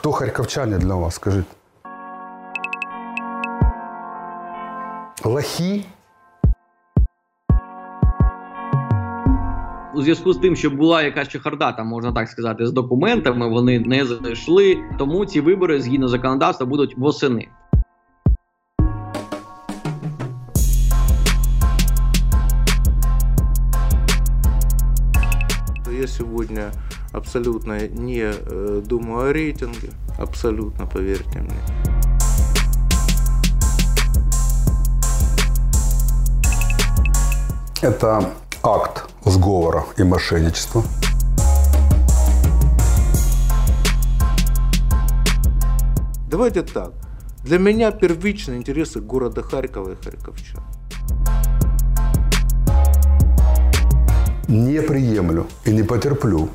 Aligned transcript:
Хто 0.00 0.12
харківчани 0.12 0.78
для 0.78 0.94
вас, 0.94 1.14
скажіть? 1.14 1.44
Лохи? 5.24 5.84
У 9.94 10.02
зв'язку 10.02 10.32
з 10.32 10.38
тим, 10.38 10.56
що 10.56 10.70
була 10.70 11.02
якась 11.02 11.28
чехарда, 11.28 11.72
там 11.72 11.86
можна 11.86 12.12
так 12.12 12.28
сказати, 12.28 12.66
з 12.66 12.72
документами, 12.72 13.48
вони 13.48 13.80
не 13.80 14.04
зайшли. 14.04 14.78
Тому 14.98 15.26
ці 15.26 15.40
вибори 15.40 15.80
згідно 15.80 16.08
законодавства 16.08 16.66
будуть 16.66 16.98
восени. 16.98 17.48
Я 26.00 26.06
сегодня 26.06 26.72
абсолютно 27.12 27.88
не 27.88 28.32
э, 28.32 28.82
думаю 28.84 29.30
о 29.30 29.32
рейтинге, 29.32 29.90
абсолютно, 30.18 30.86
поверьте 30.86 31.38
мне. 31.40 31.56
Это 37.82 38.30
акт 38.62 39.10
сговора 39.24 39.86
и 39.96 40.02
мошенничества. 40.02 40.82
Давайте 46.30 46.62
так. 46.62 46.92
Для 47.42 47.58
меня 47.58 47.90
первичные 47.90 48.58
интересы 48.58 49.00
города 49.00 49.42
Харькова 49.42 49.92
и 49.92 49.96
харьковчан. 49.96 50.62
Не 54.46 54.82
приемлю 54.82 55.46
и 55.64 55.72
не 55.72 55.82
потерплю. 55.82 56.50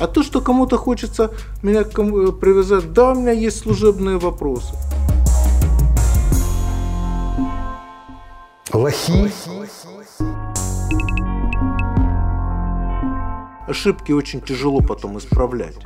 А 0.00 0.06
то, 0.06 0.22
что 0.22 0.40
кому-то 0.40 0.76
хочется 0.76 1.30
меня 1.62 1.84
к 1.84 1.92
кому- 1.92 2.28
э, 2.28 2.32
привязать, 2.32 2.92
да, 2.92 3.12
у 3.12 3.14
меня 3.14 3.32
есть 3.32 3.58
служебные 3.66 4.18
вопросы. 4.18 4.74
Лохи? 8.72 9.30
Ошибки 13.68 14.12
очень 14.12 14.40
тяжело 14.40 14.80
потом 14.82 15.16
исправлять. 15.18 15.76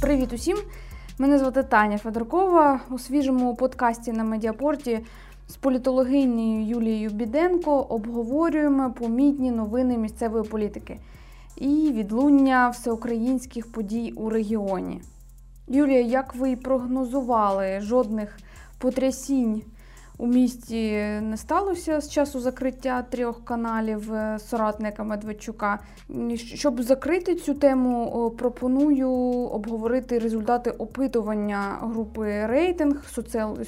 Привіт 0.00 0.32
усім! 0.32 0.56
Мене 1.18 1.38
звати 1.38 1.62
Таня 1.62 1.98
Федоркова. 1.98 2.80
У 2.90 2.98
свіжому 2.98 3.56
подкасті 3.56 4.12
на 4.12 4.24
Медіапорті 4.24 5.00
з 5.51 5.55
політологинею 5.55 6.65
Юлією 6.67 7.09
Біденко 7.09 7.81
обговорюємо 7.81 8.91
помітні 8.91 9.51
новини 9.51 9.97
місцевої 9.97 10.43
політики 10.43 10.99
і 11.57 11.91
відлуння 11.93 12.69
всеукраїнських 12.69 13.71
подій 13.71 14.13
у 14.15 14.29
регіоні. 14.29 15.01
Юлія, 15.67 16.01
як 16.01 16.35
ви 16.35 16.51
й 16.51 16.55
прогнозували, 16.55 17.79
жодних 17.81 18.37
потрясінь 18.77 19.61
у 20.21 20.27
місті 20.27 20.91
не 21.21 21.37
сталося 21.37 22.01
з 22.01 22.09
часу 22.09 22.39
закриття 22.39 23.01
трьох 23.01 23.45
каналів 23.45 24.13
е, 24.13 24.39
соратника 24.39 25.03
Медведчука. 25.03 25.79
Щоб 26.35 26.81
закрити 26.81 27.35
цю 27.35 27.53
тему, 27.53 28.33
пропоную 28.37 29.09
обговорити 29.51 30.19
результати 30.19 30.69
опитування 30.69 31.77
групи 31.81 32.45
рейтинг 32.45 33.05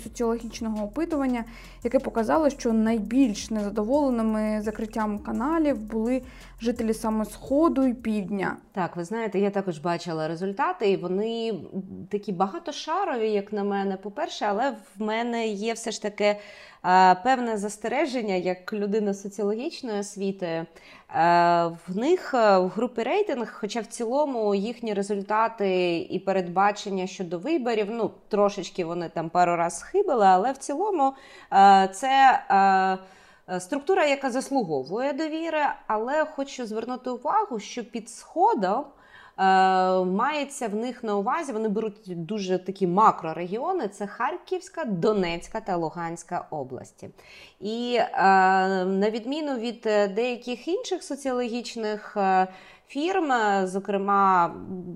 соціологічного 0.03 0.85
опитування, 0.85 1.43
яке 1.83 1.99
показало, 1.99 2.49
що 2.49 2.73
найбільш 2.73 3.49
незадоволеними 3.49 4.61
закриттям 4.61 5.19
каналів 5.19 5.77
були 5.77 6.21
жителі 6.64 6.94
саме 6.94 7.25
сходу 7.25 7.86
і 7.86 7.94
півдня. 7.94 8.58
Так, 8.72 8.95
ви 8.95 9.03
знаєте, 9.03 9.39
я 9.39 9.49
також 9.49 9.77
бачила 9.77 10.27
результати, 10.27 10.92
і 10.92 10.98
вони 10.98 11.60
такі 12.11 12.32
багатошарові, 12.32 13.32
як 13.32 13.54
на 13.54 13.64
мене. 13.64 13.98
По-перше, 13.98 14.45
але 14.49 14.71
в 14.71 15.02
мене 15.02 15.48
є 15.48 15.73
все 15.73 15.92
ж 15.92 16.02
таки 16.02 16.23
е, 16.23 17.15
певне 17.15 17.58
застереження 17.58 18.36
як 18.36 18.73
людина 18.73 19.14
соціологічної 19.14 19.99
освіти. 19.99 20.45
Е, 20.45 20.65
в 21.87 21.98
них 21.98 22.33
е, 22.33 22.58
в 22.58 22.67
групі 22.67 23.04
рейтинг, 23.04 23.54
хоча 23.60 23.80
в 23.80 23.86
цілому 23.86 24.55
їхні 24.55 24.93
результати 24.93 25.98
і 25.98 26.20
передбачення 26.20 27.08
щодо 27.08 27.39
виборів, 27.39 27.87
ну 27.89 28.11
трошечки 28.27 28.86
вони 28.86 29.10
там 29.10 29.30
пару 29.30 29.55
раз 29.55 29.80
схибили, 29.80 30.26
але 30.26 30.52
в 30.52 30.58
цілому 30.58 31.14
це. 31.93 32.39
Е, 33.49 33.59
Структура, 33.59 34.05
яка 34.05 34.31
заслуговує 34.31 35.14
довіри, 35.14 35.61
але 35.87 36.26
хочу 36.26 36.65
звернути 36.65 37.09
увагу, 37.09 37.59
що 37.59 37.83
під 37.83 38.09
сходом 38.09 38.86
е, 39.37 39.43
мається 40.04 40.67
в 40.67 40.76
них 40.76 41.04
на 41.04 41.17
увазі, 41.17 41.52
вони 41.54 41.70
беруть 41.70 42.26
дуже 42.26 42.58
такі 42.58 42.87
макрорегіони: 42.87 43.87
це 43.87 44.08
Харківська, 44.08 44.86
Донецька 44.86 45.59
та 45.59 45.76
Луганська 45.76 46.48
області. 46.49 47.09
І 47.59 47.95
е, 47.99 48.05
на 48.86 49.09
відміну 49.09 49.55
від 49.55 49.81
деяких 50.15 50.67
інших 50.67 51.04
соціологічних 51.04 52.17
фірм, 52.93 53.31
е, 53.31 53.67
зокрема 53.67 54.55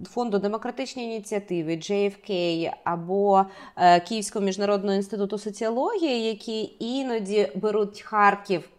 фонду 0.10 0.40
демократичні 0.40 1.04
ініціативи, 1.04 1.72
JFK 1.72 2.72
або 2.84 3.46
е, 3.76 4.00
Київського 4.00 4.46
міжнародного 4.46 4.96
інституту 4.96 5.38
соціології, 5.38 6.24
які 6.24 6.76
іноді 6.80 7.52
беруть 7.56 8.02
Харків. 8.02 8.70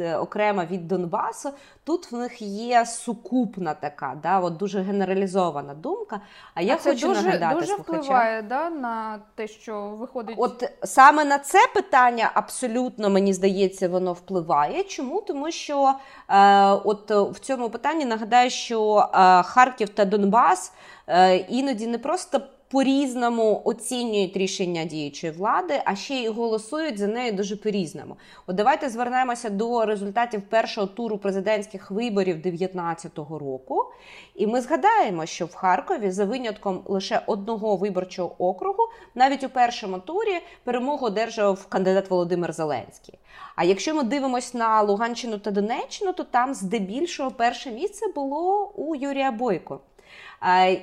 Е, 0.00 0.16
Окремо 0.16 0.64
від 0.64 0.88
Донбасу, 0.88 1.50
тут 1.84 2.12
в 2.12 2.16
них 2.16 2.42
є 2.42 2.86
сукупна 2.86 3.74
така, 3.74 4.16
да, 4.22 4.40
от 4.40 4.56
дуже 4.56 4.80
генералізована 4.80 5.74
думка. 5.74 6.20
А 6.54 6.62
я 6.62 6.74
А 6.74 6.76
це 6.76 6.90
хочу 6.90 7.08
дуже, 7.08 7.22
нагадати 7.22 7.54
дуже 7.54 7.66
слухачам. 7.66 8.00
впливає 8.00 8.42
да, 8.42 8.70
на 8.70 9.18
те, 9.34 9.48
що 9.48 9.80
виходить. 9.80 10.36
От 10.38 10.72
саме 10.82 11.24
на 11.24 11.38
це 11.38 11.58
питання 11.74 12.30
абсолютно 12.34 13.10
мені 13.10 13.32
здається, 13.32 13.88
воно 13.88 14.12
впливає. 14.12 14.82
Чому? 14.82 15.20
Тому 15.20 15.50
що 15.50 15.94
е, 16.28 16.66
от 16.70 17.10
в 17.10 17.38
цьому 17.38 17.70
питанні 17.70 18.04
нагадаю, 18.04 18.50
що 18.50 18.96
е, 19.14 19.42
Харків 19.42 19.88
та 19.88 20.04
Донбас 20.04 20.72
е, 21.06 21.36
іноді 21.36 21.86
не 21.86 21.98
просто. 21.98 22.40
По-різному 22.68 23.62
оцінюють 23.64 24.36
рішення 24.36 24.84
діючої 24.84 25.32
влади, 25.32 25.82
а 25.84 25.96
ще 25.96 26.14
й 26.14 26.28
голосують 26.28 26.98
за 26.98 27.06
нею 27.06 27.32
дуже 27.32 27.56
по-різному. 27.56 28.16
От 28.46 28.56
давайте 28.56 28.88
звернемося 28.88 29.50
до 29.50 29.84
результатів 29.84 30.42
першого 30.42 30.86
туру 30.86 31.18
президентських 31.18 31.90
виборів 31.90 32.42
2019 32.42 33.18
року. 33.18 33.84
І 34.34 34.46
ми 34.46 34.60
згадаємо, 34.60 35.26
що 35.26 35.46
в 35.46 35.54
Харкові 35.54 36.10
за 36.10 36.24
винятком 36.24 36.82
лише 36.84 37.22
одного 37.26 37.76
виборчого 37.76 38.34
округу, 38.38 38.82
навіть 39.14 39.44
у 39.44 39.48
першому 39.48 39.98
турі 39.98 40.40
перемогу 40.64 41.06
одержав 41.06 41.66
кандидат 41.66 42.10
Володимир 42.10 42.52
Зеленський. 42.52 43.18
А 43.56 43.64
якщо 43.64 43.94
ми 43.94 44.02
дивимося 44.02 44.58
на 44.58 44.82
Луганщину 44.82 45.38
та 45.38 45.50
Донеччину, 45.50 46.12
то 46.12 46.24
там 46.24 46.54
здебільшого 46.54 47.30
перше 47.30 47.70
місце 47.70 48.06
було 48.14 48.72
у 48.76 48.94
Юрія 48.94 49.30
Бойко. 49.30 49.80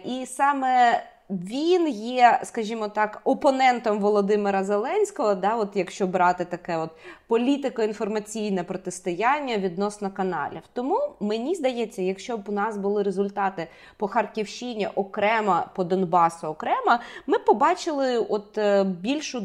І 0.05 0.25
саме 0.25 1.03
він 1.31 1.87
є, 1.87 2.39
скажімо 2.43 2.87
так, 2.87 3.21
опонентом 3.23 3.99
Володимира 3.99 4.63
Зеленського, 4.63 5.35
да, 5.35 5.55
от 5.55 5.69
якщо 5.75 6.07
брати 6.07 6.45
таке 6.45 6.77
от 6.77 6.89
політико-інформаційне 7.27 8.63
протистояння 8.63 9.57
відносно 9.57 10.11
каналів. 10.11 10.61
Тому 10.73 10.99
мені 11.19 11.55
здається, 11.55 12.01
якщо 12.01 12.37
б 12.37 12.49
у 12.49 12.51
нас 12.51 12.77
були 12.77 13.03
результати 13.03 13.67
по 13.97 14.07
Харківщині 14.07 14.87
окремо, 14.95 15.63
по 15.75 15.83
Донбасу 15.83 16.47
окремо, 16.47 16.99
ми 17.27 17.37
побачили 17.37 18.17
от 18.17 18.57
е, 18.57 18.83
більшу, 18.83 19.43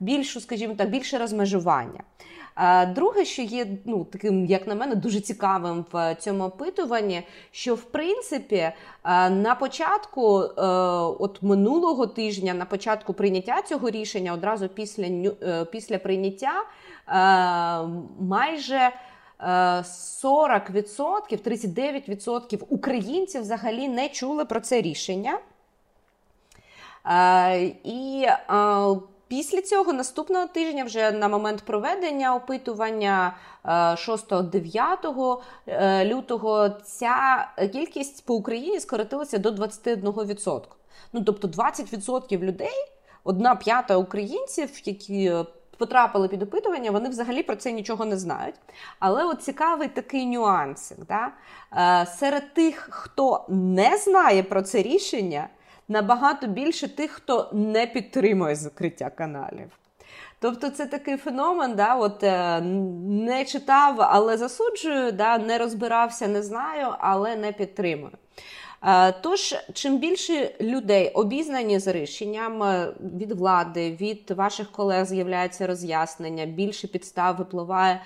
більшу, 0.00 0.40
скажімо 0.40 0.74
так, 0.74 0.90
більше 0.90 1.18
розмежування. 1.18 2.00
Друге, 2.94 3.24
що 3.24 3.42
є 3.42 3.66
ну 3.84 4.04
таким, 4.04 4.46
як 4.46 4.66
на 4.66 4.74
мене, 4.74 4.94
дуже 4.94 5.20
цікавим 5.20 5.84
в 5.92 6.14
цьому 6.14 6.44
опитуванні, 6.44 7.22
що 7.50 7.74
в 7.74 7.82
принципі 7.82 8.56
е, 8.56 8.74
на 9.30 9.54
початку, 9.54 10.40
е, 10.40 10.62
от 11.18 11.42
минулого 11.42 12.06
тижня, 12.06 12.54
на 12.54 12.64
початку 12.64 13.12
прийняття 13.12 13.62
цього 13.62 13.90
рішення, 13.90 14.32
одразу 14.32 14.68
після 14.68 15.04
е, 15.04 15.64
після 15.64 15.98
прийняття, 15.98 16.64
майже 18.20 18.76
е, 18.76 18.92
40%, 19.42 21.38
39% 21.42 22.62
українців 22.68 23.42
взагалі 23.42 23.88
не 23.88 24.08
чули 24.08 24.44
про 24.44 24.60
це 24.60 24.80
рішення. 24.80 25.38
І 27.84 28.26
після 29.32 29.62
цього 29.62 29.92
наступного 29.92 30.46
тижня, 30.46 30.84
вже 30.84 31.12
на 31.12 31.28
момент 31.28 31.62
проведення 31.62 32.34
опитування 32.34 33.36
е, 33.64 33.68
6-9 33.68 35.40
е, 35.66 36.04
лютого, 36.04 36.68
ця 36.68 37.48
кількість 37.72 38.26
по 38.26 38.34
Україні 38.34 38.80
скоротилася 38.80 39.38
до 39.38 39.50
21%. 39.50 40.60
Ну 41.12 41.22
тобто 41.22 41.48
20% 41.48 42.38
людей, 42.38 42.88
одна 43.24 43.54
п'ята 43.54 43.96
українців, 43.96 44.80
які 44.84 45.26
е, 45.26 45.44
потрапили 45.78 46.28
під 46.28 46.42
опитування, 46.42 46.90
вони 46.90 47.08
взагалі 47.08 47.42
про 47.42 47.56
це 47.56 47.72
нічого 47.72 48.04
не 48.04 48.16
знають. 48.16 48.54
Але 48.98 49.24
от 49.24 49.42
цікавий 49.42 49.88
такий 49.88 50.26
нюансик. 50.26 50.98
Да? 51.08 51.28
Е, 51.76 52.06
серед 52.06 52.54
тих, 52.54 52.88
хто 52.90 53.44
не 53.48 53.98
знає 53.98 54.42
про 54.42 54.62
це 54.62 54.82
рішення, 54.82 55.48
набагато 55.92 56.46
більше 56.46 56.88
тих, 56.88 57.10
хто 57.10 57.50
не 57.52 57.86
підтримує 57.86 58.54
закриття 58.54 59.10
каналів. 59.10 59.70
Тобто 60.40 60.70
це 60.70 60.86
такий 60.86 61.16
феномен, 61.16 61.74
да, 61.74 61.94
от 61.94 62.22
е, 62.22 62.60
не 63.08 63.44
читав, 63.44 63.96
але 63.98 64.36
засуджую, 64.36 65.12
да, 65.12 65.38
не 65.38 65.58
розбирався, 65.58 66.28
не 66.28 66.42
знаю, 66.42 66.86
але 66.98 67.36
не 67.36 67.52
підтримую. 67.52 68.12
Е, 68.82 69.12
тож, 69.12 69.54
чим 69.72 69.98
більше 69.98 70.54
людей 70.60 71.10
обізнані 71.10 71.78
з 71.78 71.86
рішенням 71.86 72.62
е, 72.62 72.92
від 73.18 73.32
влади, 73.32 73.96
від 74.00 74.30
ваших 74.30 74.70
колег 74.70 75.04
з'являється 75.04 75.66
роз'яснення, 75.66 76.46
більше 76.46 76.88
підстав 76.88 77.36
випливає 77.36 78.02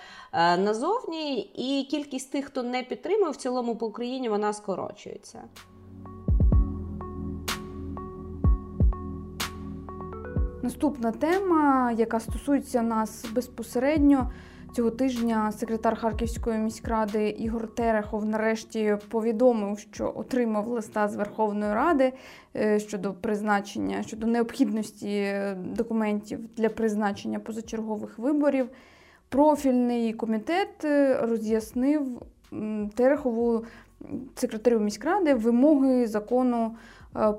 назовні, 0.58 1.40
і 1.40 1.84
кількість 1.90 2.32
тих, 2.32 2.44
хто 2.44 2.62
не 2.62 2.82
підтримує, 2.82 3.30
в 3.30 3.36
цілому 3.36 3.76
по 3.76 3.86
Україні 3.86 4.28
вона 4.28 4.52
скорочується. 4.52 5.42
Наступна 10.66 11.12
тема, 11.12 11.92
яка 11.92 12.20
стосується 12.20 12.82
нас 12.82 13.26
безпосередньо 13.32 14.30
цього 14.76 14.90
тижня, 14.90 15.52
секретар 15.52 15.96
Харківської 15.96 16.58
міськради 16.58 17.28
Ігор 17.28 17.74
Терехов 17.74 18.24
нарешті 18.24 18.96
повідомив, 19.08 19.78
що 19.78 20.12
отримав 20.16 20.68
листа 20.68 21.08
з 21.08 21.16
Верховної 21.16 21.74
Ради 21.74 22.12
е, 22.56 22.78
щодо 22.78 23.14
призначення, 23.14 24.02
щодо 24.02 24.26
необхідності 24.26 25.34
документів 25.56 26.40
для 26.56 26.68
призначення 26.68 27.38
позачергових 27.38 28.18
виборів. 28.18 28.68
Профільний 29.28 30.12
комітет 30.12 30.84
е, 30.84 31.18
роз'яснив 31.22 32.22
Терехову 32.94 33.64
секретарю 34.34 34.80
міськради 34.80 35.34
вимоги 35.34 36.06
закону 36.06 36.72
Е, 36.72 36.95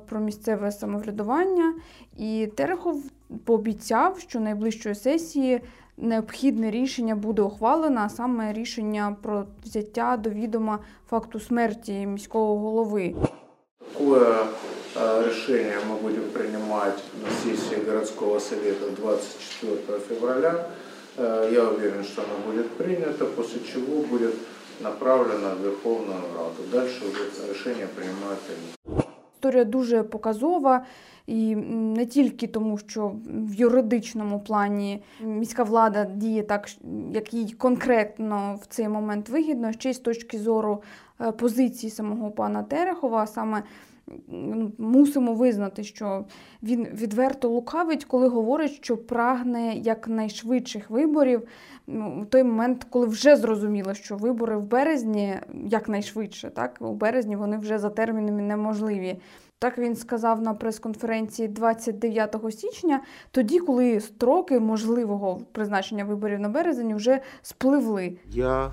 про 0.07 0.19
місцеве 0.19 0.71
самоврядування. 0.71 1.73
І 2.17 2.47
Терехов 2.55 3.03
пообіцяв, 3.45 4.19
що 4.19 4.39
найближчої 4.39 4.95
сесії 4.95 5.61
необхідне 5.97 6.71
рішення 6.71 7.15
буде 7.15 7.41
ухвалено, 7.41 8.01
а 8.03 8.09
саме 8.09 8.53
рішення 8.53 9.15
про 9.21 9.45
взяття 9.65 10.17
до 10.17 10.29
відома 10.29 10.79
факту 11.09 11.39
смерті 11.39 12.07
міського 12.07 12.57
голови. 12.57 13.15
Такое 13.93 14.35
решение 15.25 15.77
мы 15.89 15.95
будем 16.01 16.23
принимать 16.33 17.03
на 17.23 17.29
сессии 17.29 17.77
городского 17.85 18.39
совета 18.39 18.89
24 19.01 19.99
февраля. 19.99 20.65
Я 21.51 21.63
уверен, 21.63 22.03
что 22.03 22.21
оно 22.21 22.37
будет 22.45 22.69
принято, 22.77 23.25
после 23.25 23.59
чего 23.73 24.03
будет 24.03 24.33
направлено 24.81 25.55
в 25.55 25.63
Верховную 25.63 26.21
Раду. 26.35 26.63
Дальше 26.71 27.05
уже 27.05 27.49
решение 27.49 27.87
принимают. 27.87 28.39
Історія 29.37 29.63
дуже 29.63 30.03
показова. 30.03 30.85
І 31.27 31.55
не 31.55 32.05
тільки 32.05 32.47
тому, 32.47 32.77
що 32.77 33.11
в 33.25 33.53
юридичному 33.53 34.39
плані 34.39 35.03
міська 35.21 35.63
влада 35.63 36.05
діє 36.05 36.43
так, 36.43 36.69
як 37.13 37.33
їй 37.33 37.51
конкретно 37.51 38.59
в 38.61 38.65
цей 38.65 38.89
момент 38.89 39.29
вигідно, 39.29 39.71
ще 39.71 39.89
й 39.89 39.93
з 39.93 39.99
точки 39.99 40.39
зору 40.39 40.81
е, 41.21 41.31
позиції 41.31 41.89
самого 41.89 42.31
пана 42.31 42.63
Терехова, 42.63 43.27
саме 43.27 43.63
мусимо 44.77 45.33
визнати, 45.33 45.83
що 45.83 46.25
він 46.63 46.87
відверто 46.93 47.49
лукавить, 47.49 48.05
коли 48.05 48.27
говорить, 48.27 48.71
що 48.71 48.97
прагне 48.97 49.73
якнайшвидших 49.73 50.89
виборів. 50.89 51.47
Ну, 51.87 52.21
в 52.21 52.25
той 52.25 52.43
момент, 52.43 52.87
коли 52.89 53.07
вже 53.07 53.35
зрозуміло, 53.35 53.93
що 53.93 54.17
вибори 54.17 54.57
в 54.57 54.63
березні 54.63 55.39
якнайшвидше, 55.65 56.49
так 56.49 56.77
у 56.79 56.93
березні 56.93 57.35
вони 57.35 57.57
вже 57.57 57.79
за 57.79 57.89
термінами 57.89 58.41
неможливі. 58.41 59.19
Так 59.59 59.77
він 59.77 59.95
сказав 59.95 60.41
на 60.41 60.53
прес-конференції 60.53 61.47
29 61.47 62.35
січня, 62.49 63.01
тоді, 63.31 63.59
коли 63.59 63.99
строки 63.99 64.59
можливого 64.59 65.41
призначення 65.51 66.05
виборів 66.05 66.39
на 66.39 66.49
березень 66.49 66.95
вже 66.95 67.21
спливли. 67.41 68.17
Я 68.29 68.71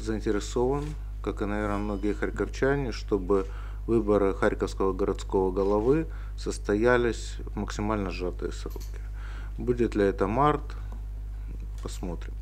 заинтересован, 0.00 0.84
как 1.22 1.42
и, 1.42 1.44
наверное, 1.44 1.78
многие 1.78 2.14
харьковчане, 2.14 2.92
чтобы 2.92 3.46
выборы 3.86 4.34
Харьковского 4.34 4.92
городского 4.92 5.50
головы 5.50 6.06
состоялись 6.36 7.36
в 7.46 7.56
максимально 7.56 8.10
сжатые 8.10 8.52
сроки. 8.52 9.00
Будет 9.56 9.94
ли 9.94 10.04
это 10.04 10.26
март, 10.26 10.76
посмотрим. 11.82 12.34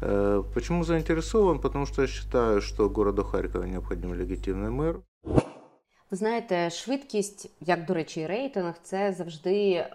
Э, 0.00 0.42
почему 0.54 0.84
заинтересован? 0.84 1.58
Потому 1.58 1.86
что 1.86 2.02
я 2.02 2.08
считаю, 2.08 2.62
что 2.62 2.88
городу 2.88 3.24
Харькова 3.24 3.64
необходим 3.64 4.14
легитимный 4.14 4.70
мэр. 4.70 5.00
Ви 6.10 6.16
знаєте, 6.16 6.70
швидкість, 6.70 7.50
як 7.60 7.84
до 7.84 7.94
речі, 7.94 8.26
рейтинг, 8.26 8.74
це 8.82 9.12
завжди 9.12 9.72
е, 9.72 9.86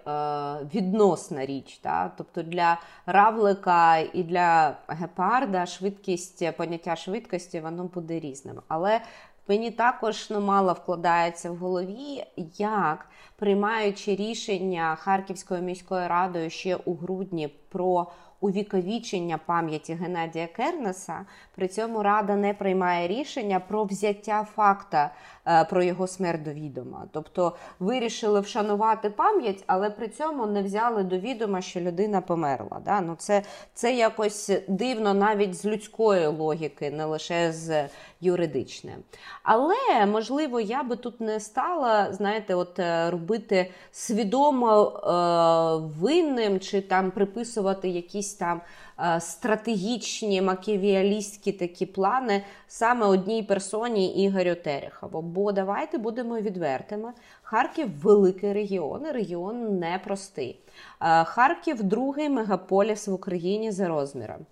відносна 0.76 1.46
річ. 1.46 1.78
Та? 1.78 2.12
Тобто 2.18 2.44
для 2.44 2.80
равлика 3.06 3.98
і 3.98 4.24
для 4.24 4.78
гепарда 4.88 5.66
швидкість, 5.66 6.52
поняття 6.58 6.96
швидкості, 6.96 7.60
воно 7.60 7.84
буде 7.84 8.20
різним. 8.20 8.62
Але 8.68 9.02
мені 9.48 9.72
також 9.72 10.30
ну, 10.30 10.42
мало 10.42 10.74
вкладається 10.74 11.52
в 11.52 11.56
голові, 11.56 12.24
як 12.58 13.10
приймаючи 13.36 14.16
рішення 14.16 14.96
Харківською 14.96 15.62
міською 15.62 16.08
радою 16.08 16.50
ще 16.50 16.76
у 16.76 16.96
грудні 16.96 17.48
про 17.48 18.08
увіковічення 18.40 19.40
пам'яті 19.46 19.94
Геннадія 19.94 20.48
Кернеса. 20.48 21.26
При 21.56 21.68
цьому 21.68 22.04
рада 22.04 22.36
не 22.36 22.54
приймає 22.54 23.08
рішення 23.08 23.60
про 23.60 23.84
взяття 23.84 24.48
факта 24.56 25.14
е, 25.48 25.66
про 25.66 25.84
його 25.84 26.08
смерть 26.08 26.44
до 26.44 26.52
відома. 26.52 27.06
Тобто 27.12 27.56
вирішили 27.80 28.40
вшанувати 28.40 29.10
пам'ять, 29.10 29.64
але 29.68 29.90
при 29.90 30.08
цьому 30.08 30.46
не 30.46 30.64
взяли 30.64 31.04
до 31.04 31.18
відома, 31.18 31.62
що 31.62 31.80
людина 31.80 32.22
померла. 32.22 32.82
Да? 32.86 33.02
Ну 33.02 33.16
Це 33.16 33.44
це 33.74 33.96
якось 33.96 34.52
дивно 34.68 35.14
навіть 35.14 35.56
з 35.56 35.66
людської 35.66 36.28
логіки, 36.28 36.92
не 36.92 37.06
лише 37.06 37.52
з 37.52 37.90
юридичної. 38.22 38.98
Але 39.44 40.06
можливо, 40.06 40.60
я 40.60 40.84
би 40.84 40.96
тут 40.96 41.22
не 41.22 41.40
стала, 41.40 42.14
знаєте, 42.14 42.56
от 42.56 42.80
е, 42.80 43.12
робити 43.12 43.72
свідомо 43.92 44.88
е, 44.88 46.00
винним 46.00 46.60
чи 46.60 46.82
там 46.82 47.12
приписувати 47.12 47.90
якісь 47.90 48.34
там 48.34 48.62
е, 49.00 49.20
стратегічні 49.22 50.42
маківіалістські 50.42 51.52
такі 51.52 51.86
плани 51.86 52.44
саме 52.68 53.06
одній 53.06 53.44
персоні 53.44 54.24
Ігорю 54.24 54.56
Терехову. 54.56 55.22
Бо 55.22 55.52
давайте 55.52 55.98
будемо 55.98 56.40
відвертими. 56.40 57.14
Харків 57.44 58.00
великий 58.02 58.54
регіон, 58.54 59.04
регіон 59.12 59.80
непростий. 59.80 60.60
Е, 61.02 61.24
Харків 61.24 61.84
другий 61.84 62.30
мегаполіс 62.30 63.08
в 63.08 63.14
Україні 63.14 63.72
за 63.72 63.88
розміром. 63.88 64.46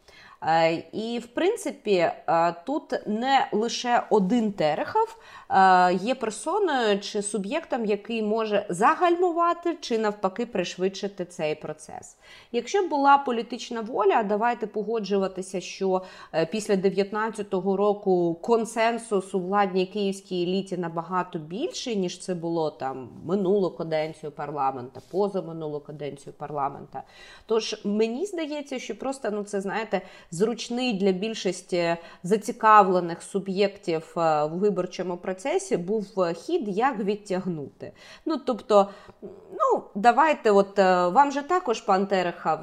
Е, 0.48 0.84
і, 0.92 1.20
в 1.20 1.28
принципі, 1.28 1.92
е, 1.92 2.14
тут 2.66 3.08
не 3.08 3.48
лише 3.52 4.04
один 4.10 4.52
Терехов 4.52 5.18
є 6.02 6.16
персоною 6.16 7.00
чи 7.00 7.22
суб'єктом, 7.22 7.86
який 7.86 8.24
може 8.24 8.66
загальмувати 8.70 9.78
чи 9.82 9.98
навпаки 9.98 10.46
пришвидшити 10.46 11.26
цей 11.26 11.56
процес. 11.56 12.18
Якщо 12.52 12.88
була 12.88 13.18
політична 13.18 13.82
воля, 13.82 14.24
давайте 14.24 14.68
погоджуватися, 14.68 15.62
що 15.62 16.02
після 16.52 16.74
19-го 16.74 17.78
року 17.78 18.40
консенсус 18.42 19.36
у 19.36 19.40
владній 19.40 19.86
київській 19.86 20.44
еліті 20.44 20.78
набагато 20.78 21.40
більший, 21.40 21.96
ніж 21.96 22.20
це 22.20 22.36
було 22.36 22.72
там 22.72 23.10
минулу 23.26 23.72
каденцію 23.72 24.32
парламента, 24.32 25.02
позаминулу 25.12 25.80
каденцію 25.80 26.34
парламента. 26.34 27.04
Тож 27.46 27.82
мені 27.84 28.26
здається, 28.26 28.80
що 28.80 28.96
просто 28.96 29.32
ну 29.32 29.44
це 29.44 29.62
знаєте 29.62 30.02
зручний 30.32 30.94
для 30.94 31.12
більшості 31.12 31.96
зацікавлених 32.24 33.24
суб'єктів 33.24 34.14
е, 34.18 34.46
в 34.46 34.50
виборчому 34.50 35.18
процесі 35.18 35.43
був 35.78 36.22
е, 36.22 36.34
хід, 36.34 36.68
як 36.68 37.00
відтягнути. 37.00 37.92
Ну 38.26 38.38
тобто, 38.38 38.90
ну 39.52 39.84
давайте, 39.96 40.52
от 40.52 40.80
е, 40.80 41.08
вам 41.08 41.32
же 41.32 41.42
також 41.42 41.82
пан 41.82 42.08
Терехов 42.08 42.60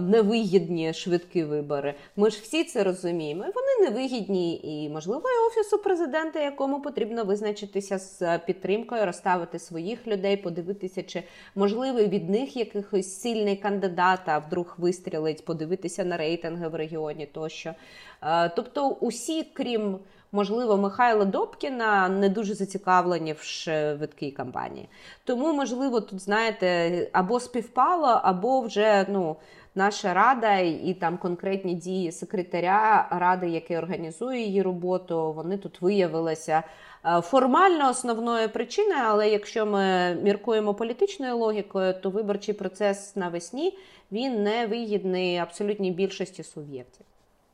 невигідні 0.00 0.92
швидкі 0.92 1.44
вибори. 1.44 1.94
Ми 2.16 2.30
ж 2.30 2.40
всі 2.42 2.64
це 2.64 2.84
розуміємо. 2.84 3.42
Вони 3.42 3.90
невигідні, 3.90 4.60
і 4.84 4.88
можливо, 4.90 5.22
і 5.28 5.46
офісу 5.46 5.78
президента, 5.78 6.40
якому 6.40 6.80
потрібно 6.80 7.24
визначитися 7.24 7.98
з 7.98 8.38
підтримкою, 8.38 9.06
розставити 9.06 9.58
своїх 9.58 10.06
людей, 10.06 10.36
подивитися, 10.36 11.02
чи 11.02 11.22
можливий 11.54 12.08
від 12.08 12.30
них 12.30 12.56
якихось 12.56 13.20
сильний 13.20 13.56
кандидат, 13.56 14.20
а 14.26 14.38
вдруг 14.38 14.74
вистрілить, 14.78 15.44
подивитися 15.44 16.04
на 16.04 16.16
рейтинги 16.16 16.68
в 16.68 16.74
регіоні 16.74 17.26
тощо. 17.26 17.74
Е, 18.22 18.48
тобто, 18.48 18.88
усі, 18.88 19.42
крім 19.42 19.98
можливо, 20.32 20.76
Михайла 20.76 21.24
Добкіна 21.24 22.08
не 22.08 22.28
дуже 22.28 22.54
зацікавлені 22.54 23.32
в 23.32 23.42
швидкій 23.42 24.30
кампанії. 24.30 24.88
Тому, 25.24 25.52
можливо, 25.52 26.00
тут 26.00 26.20
знаєте, 26.20 27.08
або 27.12 27.40
співпало, 27.40 28.20
або 28.22 28.60
вже 28.60 29.06
ну. 29.08 29.36
Наша 29.74 30.14
рада 30.14 30.58
і 30.58 30.96
там 31.00 31.18
конкретні 31.18 31.74
дії 31.74 32.12
секретаря 32.12 33.08
ради, 33.10 33.48
який 33.48 33.76
організує 33.76 34.40
її 34.40 34.62
роботу, 34.62 35.32
вони 35.32 35.58
тут 35.58 35.82
виявилися 35.82 36.62
е, 37.04 37.20
формально 37.20 37.90
основною 37.90 38.48
причиною. 38.48 39.02
Але 39.06 39.28
якщо 39.28 39.66
ми 39.66 40.14
міркуємо 40.14 40.74
політичною 40.74 41.36
логікою, 41.36 41.94
то 42.02 42.10
виборчий 42.10 42.54
процес 42.54 43.16
навесні 43.16 43.78
він 44.12 44.42
не 44.42 44.66
вигідний 44.66 45.36
абсолютній 45.36 45.90
більшості 45.90 46.42
суб'єктів. 46.42 47.06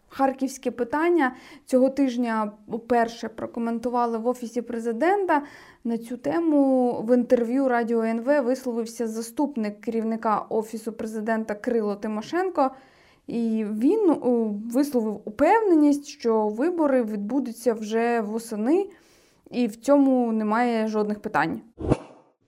Харківське 0.08 0.70
питання 0.70 1.34
цього 1.66 1.90
тижня 1.90 2.52
вперше 2.68 3.28
прокоментували 3.28 4.18
в 4.18 4.26
офісі 4.26 4.62
президента. 4.62 5.42
На 5.84 5.98
цю 5.98 6.16
тему 6.16 6.92
в 7.08 7.14
інтерв'ю 7.14 7.68
Радіо 7.68 8.02
НВ 8.02 8.44
висловився 8.44 9.06
заступник 9.06 9.80
керівника 9.80 10.38
офісу 10.38 10.92
президента 10.92 11.54
Крило 11.54 11.96
Тимошенко. 11.96 12.70
І 13.26 13.66
він 13.70 14.14
висловив 14.72 15.20
упевненість, 15.24 16.06
що 16.06 16.48
вибори 16.48 17.02
відбудуться 17.02 17.74
вже 17.74 18.20
восени, 18.20 18.86
і 19.50 19.66
в 19.66 19.76
цьому 19.76 20.32
немає 20.32 20.88
жодних 20.88 21.20
питань. 21.20 21.60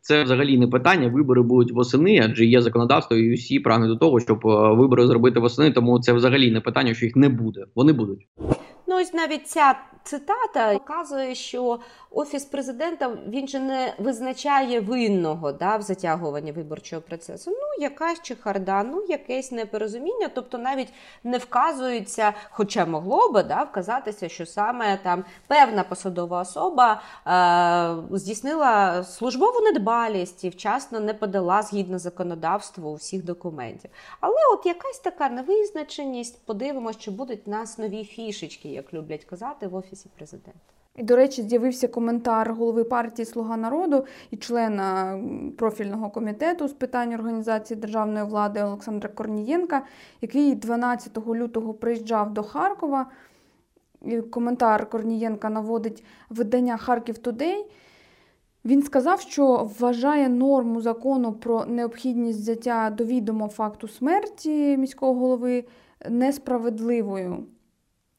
Це 0.01 0.25
взагалі 0.25 0.59
не 0.59 0.67
питання. 0.67 1.09
Вибори 1.09 1.43
будуть 1.43 1.73
восени, 1.73 2.21
адже 2.25 2.47
є 2.47 2.63
законодавство, 2.63 3.17
і 3.17 3.35
усі 3.35 3.61
прагнуть 3.61 3.89
до 3.89 3.97
того, 3.97 4.21
щоб 4.21 4.47
е, 4.47 4.75
вибори 4.75 5.07
зробити 5.07 5.41
восени. 5.41 5.71
Тому 5.71 6.01
це 6.01 6.13
взагалі 6.13 6.51
не 6.51 6.61
питання, 6.61 6.95
що 6.95 7.07
їх 7.07 7.17
не 7.17 7.29
буде. 7.29 7.65
Вони 7.75 7.93
будуть. 7.93 8.29
Ну 8.91 8.97
ось 8.97 9.13
навіть 9.13 9.49
ця 9.49 9.75
цитата 10.03 10.79
показує, 10.79 11.35
що 11.35 11.79
офіс 12.11 12.45
президента 12.45 13.17
він 13.29 13.49
же 13.49 13.61
не 13.61 13.95
визначає 13.99 14.81
винного 14.81 15.53
да, 15.53 15.77
в 15.77 15.83
затягуванні 15.83 16.53
виборчого 16.53 17.03
процесу. 17.03 17.51
Ну, 17.51 17.83
якась 17.85 18.23
чехарда, 18.23 18.83
ну 18.83 19.05
якесь 19.09 19.53
непорозуміння, 19.53 20.29
тобто 20.35 20.59
навіть 20.59 20.93
не 21.25 21.39
вказується, 21.39 22.33
хоча 22.51 22.87
могло 22.87 23.33
би 23.33 23.43
да, 23.43 23.63
вказатися, 23.63 24.29
що 24.29 24.47
саме 24.47 24.97
там 25.03 25.25
певна 25.47 25.83
посадова 25.83 26.41
особа 26.41 27.03
е, 27.27 28.17
здійснила 28.19 29.05
службову 29.05 29.61
недбалість 29.61 30.45
і 30.45 30.49
вчасно 30.49 31.01
не 31.01 31.15
подала 31.15 31.63
згідно 31.63 31.99
законодавству 31.99 32.95
всіх 32.95 33.25
документів. 33.25 33.91
Але 34.21 34.37
от 34.55 34.67
якась 34.67 34.99
така 34.99 35.29
невизначеність, 35.29 36.47
подивимося, 36.47 36.99
чи 36.99 37.11
будуть 37.11 37.47
нас 37.47 37.79
нові 37.79 38.05
фішечки, 38.05 38.69
як 38.81 38.95
люблять 38.95 39.25
казати 39.25 39.67
в 39.67 39.75
офісі 39.75 40.09
президента. 40.17 40.75
І, 40.97 41.03
до 41.03 41.17
речі, 41.17 41.43
з'явився 41.43 41.89
коментар 41.89 42.55
голови 42.55 42.85
партії 42.85 43.27
Слуга 43.27 43.57
народу 43.57 44.05
і 44.31 44.37
члена 44.37 45.21
профільного 45.59 46.11
комітету 46.11 46.69
з 46.69 46.73
питань 46.73 47.15
організації 47.15 47.81
державної 47.81 48.25
влади 48.25 48.63
Олександра 48.63 49.09
Корнієнка, 49.09 49.83
який 50.21 50.55
12 50.55 51.19
лютого 51.29 51.75
приїжджав 51.75 52.35
до 52.35 52.43
Харкова. 52.43 53.07
Коментар 54.31 54.91
Корнієнка 54.91 55.51
наводить 55.51 56.05
видання 56.31 56.77
Харків 56.77 57.19
Тудей. 57.19 57.67
Він 58.65 58.83
сказав, 58.83 59.21
що 59.21 59.71
вважає 59.79 60.29
норму 60.29 60.81
закону 60.81 61.33
про 61.33 61.65
необхідність 61.65 62.39
взяття 62.41 62.91
до 62.91 63.05
відома 63.05 63.49
факту 63.49 63.89
смерті 63.89 64.77
міського 64.77 65.15
голови 65.15 65.65
несправедливою. 66.09 67.47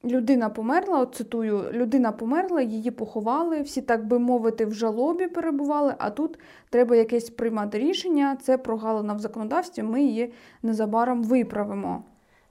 Людина 0.03 0.49
померла, 0.49 0.99
от 0.99 1.15
цитую, 1.15 1.71
людина 1.71 2.11
померла, 2.11 2.61
її 2.61 2.91
поховали, 2.91 3.61
всі, 3.61 3.81
так 3.81 4.05
би 4.05 4.19
мовити, 4.19 4.65
в 4.65 4.73
жалобі 4.73 5.27
перебували, 5.27 5.95
а 5.97 6.09
тут 6.09 6.39
треба 6.69 6.95
якесь 6.95 7.29
приймати 7.29 7.79
рішення. 7.79 8.37
Це 8.41 8.57
прогалина 8.57 9.13
в 9.13 9.19
законодавстві, 9.19 9.83
ми 9.83 10.03
її 10.03 10.33
незабаром 10.63 11.23
виправимо. 11.23 12.03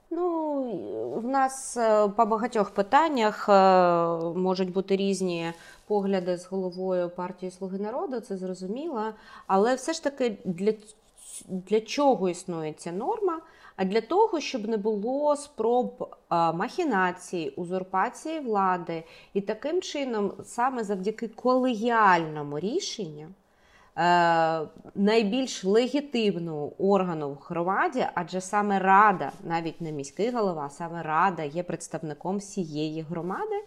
Ну, 0.09 0.63
в 1.15 1.27
нас 1.27 1.77
е, 1.77 2.07
по 2.07 2.25
багатьох 2.25 2.69
питаннях 2.69 3.49
е, 3.49 3.53
можуть 4.39 4.71
бути 4.71 4.95
різні 4.95 5.53
погляди 5.87 6.37
з 6.37 6.45
головою 6.45 7.09
партії 7.09 7.51
Слуги 7.51 7.79
народу, 7.79 8.19
це 8.19 8.37
зрозуміло. 8.37 9.03
Але 9.47 9.75
все 9.75 9.93
ж 9.93 10.03
таки 10.03 10.37
для, 10.45 10.73
для 11.49 11.81
чого 11.81 12.29
існує 12.29 12.73
ця 12.73 12.91
норма? 12.91 13.41
а 13.81 13.85
для 13.85 14.01
того, 14.01 14.39
щоб 14.39 14.67
не 14.67 14.77
було 14.77 15.35
спроб 15.35 16.15
махінації, 16.31 17.49
узурпації 17.49 18.39
влади, 18.39 19.03
і 19.33 19.41
таким 19.41 19.81
чином, 19.81 20.33
саме 20.43 20.83
завдяки 20.83 21.27
колегіальному 21.27 22.59
рішенню. 22.59 23.27
Е, 23.97 24.61
найбільш 24.95 25.63
легітимного 25.63 26.71
органу 26.79 27.29
в 27.29 27.37
громаді, 27.47 28.05
адже 28.13 28.41
саме 28.41 28.79
рада, 28.79 29.31
навіть 29.43 29.81
не 29.81 29.91
міський 29.91 30.31
голова, 30.31 30.69
саме 30.69 31.03
рада 31.03 31.43
є 31.43 31.63
представником 31.63 32.37
всієї 32.37 33.01
громади, 33.01 33.63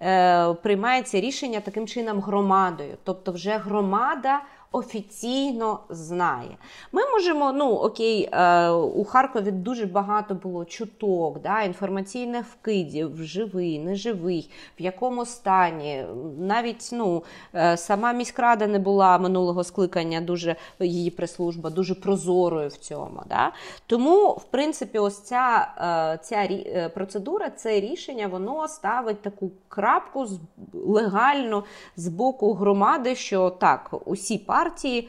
е, 0.00 0.54
приймається 0.54 1.20
рішення 1.20 1.60
таким 1.60 1.86
чином 1.86 2.20
громадою. 2.20 2.96
Тобто, 3.04 3.32
вже 3.32 3.56
громада 3.56 4.40
офіційно 4.72 5.80
знає. 5.88 6.56
Ми 6.92 7.02
можемо, 7.10 7.52
ну 7.52 7.70
окей, 7.70 8.28
е, 8.32 8.70
у 8.70 9.04
Харкові 9.04 9.50
дуже 9.50 9.86
багато 9.86 10.34
було 10.34 10.64
чуток, 10.64 11.40
да, 11.42 11.62
інформаційних 11.62 12.46
вкидів, 12.46 13.22
живий, 13.22 13.78
неживий, 13.78 14.50
в 14.78 14.82
якому 14.82 15.26
стані. 15.26 16.04
Навіть 16.38 16.90
ну, 16.92 17.22
е, 17.54 17.76
сама 17.76 18.12
міськрада 18.12 18.66
не 18.66 18.78
була 18.78 19.18
минулого 19.18 19.64
скликання, 19.64 20.20
дуже 20.20 20.56
її 20.80 21.10
прес-служба 21.10 21.70
дуже 21.70 21.94
прозорою 21.94 22.68
в 22.68 22.76
цьому. 22.76 23.22
Да? 23.28 23.52
Тому, 23.86 24.30
в 24.30 24.44
принципі, 24.44 24.98
ось 24.98 25.18
ця, 25.18 25.68
е, 25.78 26.18
ця 26.22 26.48
процедура, 26.94 27.50
це 27.50 27.80
рішення, 27.80 28.26
воно 28.28 28.68
ставить 28.68 29.22
таку 29.22 29.50
крапку 29.68 30.26
легально 30.72 31.64
з 31.96 32.08
боку 32.08 32.52
громади, 32.52 33.14
що 33.14 33.50
так, 33.50 33.94
усі 34.04 34.38
партії 34.38 34.61
партії 34.62 35.08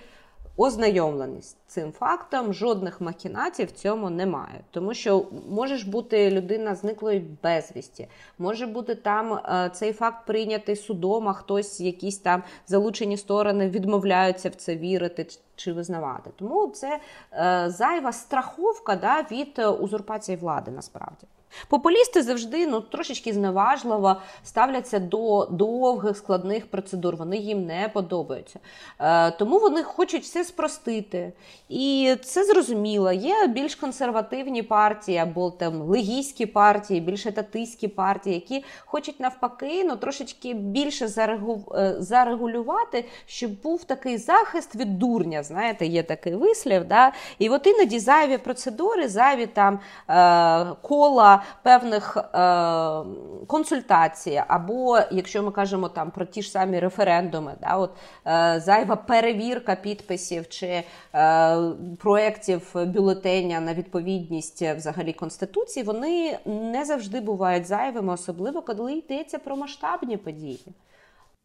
ознайомлені 0.57 1.41
з 1.41 1.55
цим 1.67 1.91
фактом, 1.91 2.53
жодних 2.53 3.01
махінацій 3.01 3.65
в 3.65 3.71
цьому 3.71 4.09
немає. 4.09 4.63
Тому 4.71 4.93
що 4.93 5.25
може 5.49 5.85
бути 5.85 6.31
людина 6.31 6.75
зниклої 6.75 7.19
безвісті, 7.43 8.07
може 8.39 8.67
бути 8.67 8.95
там 8.95 9.33
е, 9.33 9.69
цей 9.73 9.93
факт 9.93 10.25
прийнятий 10.25 10.75
судом, 10.75 11.29
а 11.29 11.33
хтось, 11.33 11.81
якісь 11.81 12.17
там 12.17 12.43
залучені 12.67 13.17
сторони 13.17 13.69
відмовляються 13.69 14.49
в 14.49 14.55
це 14.55 14.75
вірити 14.75 15.27
чи 15.55 15.73
визнавати. 15.73 16.29
Тому 16.35 16.67
це 16.67 16.99
е, 17.33 17.65
зайва 17.69 18.11
страховка 18.11 18.95
да, 18.95 19.25
від 19.31 19.59
е, 19.59 19.67
узурпації 19.67 20.37
влади 20.37 20.71
насправді. 20.71 21.27
Популісти 21.67 22.23
завжди 22.23 22.67
ну, 22.67 22.81
трошечки 22.81 23.33
зневажливо 23.33 24.15
ставляться 24.43 24.99
до 24.99 25.45
довгих 25.45 26.17
складних 26.17 26.67
процедур. 26.67 27.15
Вони 27.15 27.37
їм 27.37 27.65
не 27.65 27.89
подобаються. 27.93 28.59
Е, 28.99 29.31
Тому 29.31 29.59
вони 29.59 29.83
хочуть 29.83 30.23
все 30.23 30.43
спростити. 30.43 31.33
І 31.69 32.15
це 32.23 32.43
зрозуміло. 32.43 33.11
Є 33.11 33.47
більш 33.47 33.75
консервативні 33.75 34.63
партії 34.63 35.17
або 35.17 35.51
там 35.51 35.81
легійські 35.81 36.45
партії, 36.45 37.01
більш 37.01 37.25
етатистські 37.25 37.87
партії, 37.87 38.35
які 38.35 38.65
хочуть 38.85 39.19
навпаки 39.19 39.83
ну, 39.83 39.95
трошечки 39.95 40.53
більше. 40.53 41.07
Е, 41.07 41.95
зарегулювати, 41.99 43.05
щоб 43.25 43.61
був 43.61 43.83
такий 43.83 44.17
захист 44.17 44.75
від 44.75 44.99
дурня. 44.99 45.43
Знаєте, 45.43 45.85
є 45.85 46.03
такий 46.03 46.35
вислів. 46.35 46.85
Да? 46.85 47.11
І 47.39 47.49
от 47.49 47.67
іноді 47.67 47.99
зайві 47.99 48.37
процедури, 48.37 49.07
зайві 49.07 49.45
там 49.45 49.79
е, 50.09 50.75
кола 50.81 51.42
певних 51.63 52.17
е, 52.17 52.23
консультацій, 53.47 54.43
або 54.47 54.99
якщо 55.11 55.43
ми 55.43 55.51
кажемо 55.51 55.89
там 55.89 56.11
про 56.11 56.25
ті 56.25 56.41
ж 56.41 56.51
самі 56.51 56.79
референдуми, 56.79 57.53
да, 57.61 57.77
от 57.77 57.91
е, 58.27 58.61
зайва 58.65 58.95
перевірка 58.95 59.75
підписів 59.75 60.49
чи 60.49 60.83
е, 61.15 61.57
проєктів 61.99 62.71
бюлетеня 62.75 63.59
на 63.59 63.73
відповідність 63.73 64.61
взагалі 64.61 65.13
конституції, 65.13 65.83
вони 65.83 66.39
не 66.45 66.85
завжди 66.85 67.21
бувають 67.21 67.65
зайвими, 67.65 68.13
особливо 68.13 68.61
коли 68.61 68.93
йдеться 68.93 69.39
про 69.39 69.55
масштабні 69.55 70.17
події. 70.17 70.65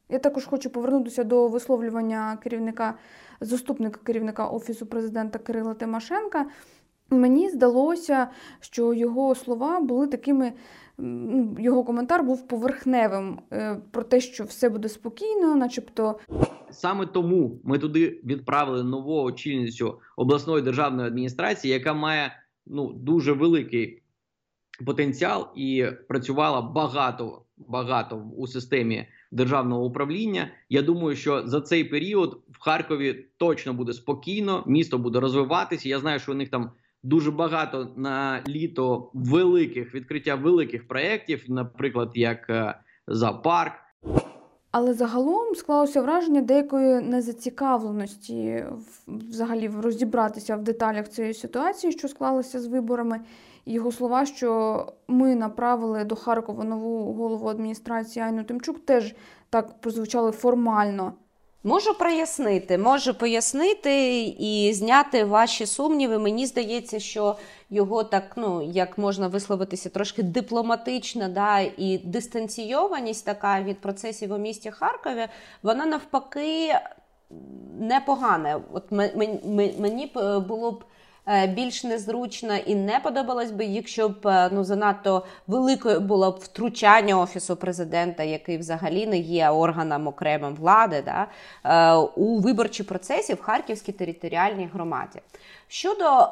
Я 0.09 0.19
також 0.19 0.47
хочу 0.47 0.71
повернутися 0.71 1.25
до 1.25 1.49
висловлювання 1.49 2.39
керівника 2.43 2.95
заступника 3.41 4.01
керівника 4.05 4.47
офісу 4.47 4.87
президента 4.87 5.39
Кирила 5.39 5.75
Тимошенка. 5.75 6.47
Мені 7.11 7.49
здалося, 7.49 8.29
що 8.61 8.95
його 8.95 9.35
слова 9.35 9.81
були 9.81 10.07
такими, 10.07 10.53
ну, 10.99 11.57
його 11.59 11.85
коментар 11.85 12.25
був 12.25 12.49
поверхневим 12.49 13.41
е, 13.53 13.81
про 13.91 14.03
те, 14.03 14.21
що 14.21 14.45
все 14.45 14.69
буде 14.69 14.89
спокійно, 14.89 15.55
начебто. 15.55 16.19
Саме 16.71 17.07
тому 17.07 17.61
ми 17.65 17.79
туди 17.79 18.21
відправили 18.25 18.85
нову 18.85 19.23
очільницю 19.23 20.01
обласної 20.17 20.63
державної 20.63 21.09
адміністрації, 21.09 21.75
яка 21.75 21.95
має 21.95 22.33
ну 22.67 22.93
дуже 22.93 23.33
великий 23.33 24.03
потенціал 24.87 25.49
і 25.57 25.87
працювала 26.09 26.61
багато 26.61 27.43
багато 27.67 28.17
у 28.37 28.47
системі 28.47 29.07
державного 29.31 29.85
управління. 29.85 30.51
Я 30.69 30.83
думаю, 30.83 31.17
що 31.17 31.47
за 31.47 31.61
цей 31.61 31.85
період 31.85 32.41
в 32.51 32.61
Харкові 32.61 33.27
точно 33.37 33.75
буде 33.75 33.93
спокійно, 33.93 34.65
місто 34.67 34.99
буде 34.99 35.21
розвиватися. 35.21 35.89
Я 35.89 35.99
знаю, 35.99 36.19
що 36.19 36.33
у 36.33 36.35
них 36.35 36.49
там 36.49 36.71
дуже 37.03 37.31
багато 37.31 37.93
на 37.97 38.43
літо 38.49 39.11
великих 39.15 39.95
відкриття 39.95 40.35
великих 40.35 40.89
проєктів, 40.89 41.45
наприклад, 41.49 42.11
як 42.15 42.51
е, 42.51 42.75
зоопарк. 43.07 43.73
Але 44.71 44.95
загалом 44.95 45.55
склалося 45.55 46.03
враження 46.03 46.41
деякої 46.41 47.01
незацікавленості 47.01 48.65
взагалі 49.07 49.71
розібратися 49.83 50.57
в 50.57 50.63
деталях 50.63 51.09
цієї 51.09 51.35
ситуації, 51.35 51.93
що 51.93 52.09
склалася 52.09 52.61
з 52.61 52.67
виборами. 52.67 53.21
Його 53.67 53.93
слова, 53.93 54.27
що 54.27 54.87
ми 55.09 55.35
направили 55.35 56.05
до 56.05 56.17
Харкова 56.17 56.65
нову 56.65 57.13
голову 57.13 57.49
адміністрації 57.49 58.25
Айну 58.25 58.45
Тимчук, 58.45 58.87
теж 58.87 59.15
так 59.51 59.81
прозвучали 59.81 60.33
формально. 60.33 61.13
Можу 61.65 61.95
прояснити, 61.95 62.79
можу 62.79 63.15
пояснити 63.15 64.23
і 64.39 64.73
зняти 64.75 65.25
ваші 65.25 65.67
сумніви. 65.67 66.19
Мені 66.19 66.47
здається, 66.47 67.01
що 67.01 67.37
його 67.71 68.05
так, 68.05 68.33
ну 68.37 68.63
як 68.63 68.99
можна 68.99 69.29
висловитися, 69.29 69.89
трошки 69.89 70.23
дипломатична, 70.23 71.29
да, 71.29 71.59
і 71.61 72.01
дистанційованість 72.05 73.25
така 73.25 73.63
від 73.63 73.81
процесів 73.81 74.33
у 74.33 74.39
місті 74.39 74.71
Харкові, 74.71 75.27
вона 75.63 75.87
навпаки 75.87 76.75
непогана. 77.81 78.61
От 78.73 78.93
мені 79.79 80.13
було 80.49 80.73
б. 80.73 80.85
Е, 81.31 81.47
більш 81.47 81.85
незручно 81.85 82.57
і 82.57 82.75
не 82.75 83.01
подобалось 83.01 83.51
би, 83.51 83.65
якщо 83.65 84.09
б 84.09 84.27
е, 84.27 84.51
ну 84.53 84.65
занадто 84.65 85.27
великою 85.47 86.01
було 86.01 86.31
б 86.31 86.35
втручання 86.35 87.21
офісу 87.21 87.57
президента, 87.57 88.23
який 88.23 88.59
взагалі 88.59 89.07
не 89.07 89.19
є 89.19 89.51
органом 89.51 90.07
окремим 90.07 90.55
влади, 90.55 91.03
да, 91.05 91.27
е, 91.65 91.95
у 92.17 92.39
виборчі 92.39 92.83
процесі 92.83 93.35
в 93.35 93.43
Харківській 93.43 93.93
територіальній 93.93 94.71
громаді. 94.73 95.21
Щодо 95.69 96.05
е, 96.05 96.29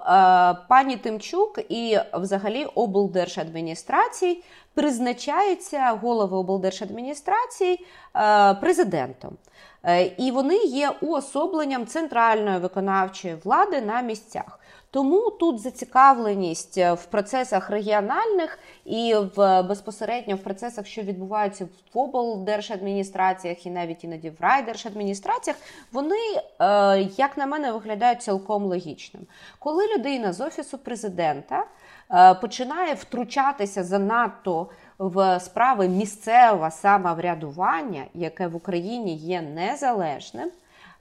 пані 0.68 0.96
Тимчук 0.96 1.60
і 1.68 1.98
взагалі 2.14 2.64
облдержадміністрацій, 2.64 4.42
призначаються 4.74 5.98
голови 6.02 6.36
облдержадміністрацій 6.36 7.78
е, 8.16 8.54
президентом. 8.54 9.36
Е, 9.84 10.04
і 10.04 10.30
вони 10.30 10.56
є 10.56 10.90
уособленням 11.00 11.86
центральної 11.86 12.58
виконавчої 12.58 13.36
влади 13.44 13.80
на 13.80 14.00
місцях. 14.00 14.58
Тому 14.90 15.30
тут 15.30 15.60
зацікавленість 15.60 16.78
е, 16.78 16.92
в 16.92 17.04
процесах 17.04 17.70
регіональних 17.70 18.58
і 18.84 19.14
в 19.36 19.62
безпосередньо 19.62 20.36
в 20.36 20.38
процесах, 20.38 20.86
що 20.86 21.02
відбуваються 21.02 21.68
в 21.94 21.98
облдержадміністраціях 21.98 23.66
і 23.66 23.70
навіть 23.70 24.04
іноді 24.04 24.30
в 24.30 24.36
райдержадміністраціях, 24.40 25.56
вони, 25.92 26.16
е, 26.60 27.08
як 27.16 27.36
на 27.36 27.46
мене, 27.46 27.72
виглядають 27.72 28.22
цілком 28.22 28.64
логічним. 28.64 29.26
Коли 29.58 29.94
людина 29.94 30.32
з 30.32 30.40
офісу 30.40 30.78
президента 30.78 31.64
е, 32.10 32.34
починає 32.34 32.94
втручатися 32.94 33.84
занадто 33.84 34.68
в 34.98 35.40
справи 35.40 35.88
місцевого 35.88 36.70
самоврядування, 36.70 38.04
яке 38.14 38.46
в 38.46 38.56
Україні 38.56 39.16
є 39.16 39.42
незалежним. 39.42 40.50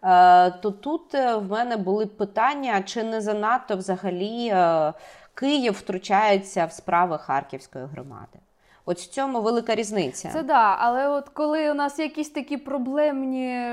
Е, 0.05 0.51
то 0.51 0.71
тут 0.71 1.15
е, 1.15 1.35
в 1.35 1.51
мене 1.51 1.77
були 1.77 2.05
питання, 2.05 2.81
чи 2.81 3.03
не 3.03 3.21
занадто 3.21 3.77
взагалі 3.77 4.47
е, 4.47 4.93
Київ 5.33 5.73
втручається 5.73 6.65
в 6.65 6.71
справи 6.71 7.17
Харківської 7.17 7.85
громади. 7.85 8.39
От 8.87 8.99
в 8.99 9.07
цьому 9.07 9.41
велика 9.41 9.75
різниця. 9.75 10.29
Це 10.33 10.43
да, 10.43 10.75
але 10.79 11.09
от 11.09 11.29
коли 11.29 11.71
у 11.71 11.73
нас 11.73 11.99
якісь 11.99 12.29
такі 12.29 12.57
проблемні 12.57 13.65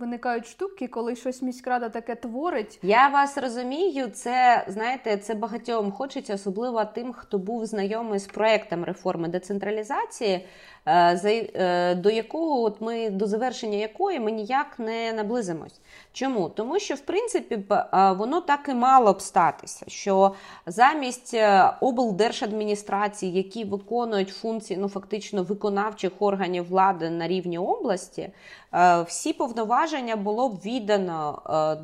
виникають 0.00 0.46
штуки, 0.46 0.88
коли 0.88 1.16
щось 1.16 1.42
міськрада 1.42 1.88
таке 1.88 2.14
творить. 2.14 2.78
Я 2.82 3.08
вас 3.08 3.38
розумію, 3.38 4.08
це 4.08 4.64
знаєте, 4.68 5.16
це 5.16 5.34
багатьом 5.34 5.92
хочеться, 5.92 6.34
особливо 6.34 6.84
тим, 6.84 7.12
хто 7.12 7.38
був 7.38 7.66
знайомий 7.66 8.18
з 8.18 8.26
проектом 8.26 8.84
реформи 8.84 9.28
децентралізації. 9.28 10.46
Е, 10.86 11.50
е, 11.54 11.94
до 11.94 12.10
якого 12.10 12.62
от 12.62 12.80
ми 12.80 13.10
до 13.10 13.26
завершення 13.26 13.78
якої 13.78 14.20
ми 14.20 14.30
ніяк 14.30 14.78
не 14.78 15.12
наблизимось. 15.12 15.80
Чому? 16.12 16.48
Тому 16.48 16.78
що, 16.78 16.94
в 16.94 17.00
принципі, 17.00 17.58
воно 17.92 18.40
так 18.40 18.68
і 18.68 18.74
мало 18.74 19.12
б 19.12 19.20
статися, 19.20 19.84
що 19.88 20.34
замість 20.66 21.34
е, 21.34 21.72
облдержадміністрацій, 21.80 23.26
які 23.26 23.64
виконують 23.64 24.28
функції 24.28 24.49
ну, 24.76 24.88
фактично 24.88 25.42
виконавчих 25.42 26.12
органів 26.18 26.68
влади 26.68 27.10
на 27.10 27.28
рівні 27.28 27.58
області, 27.58 28.30
всі 29.06 29.32
повноваження 29.32 30.16
було 30.16 30.48
б 30.48 30.60
віддано 30.64 31.42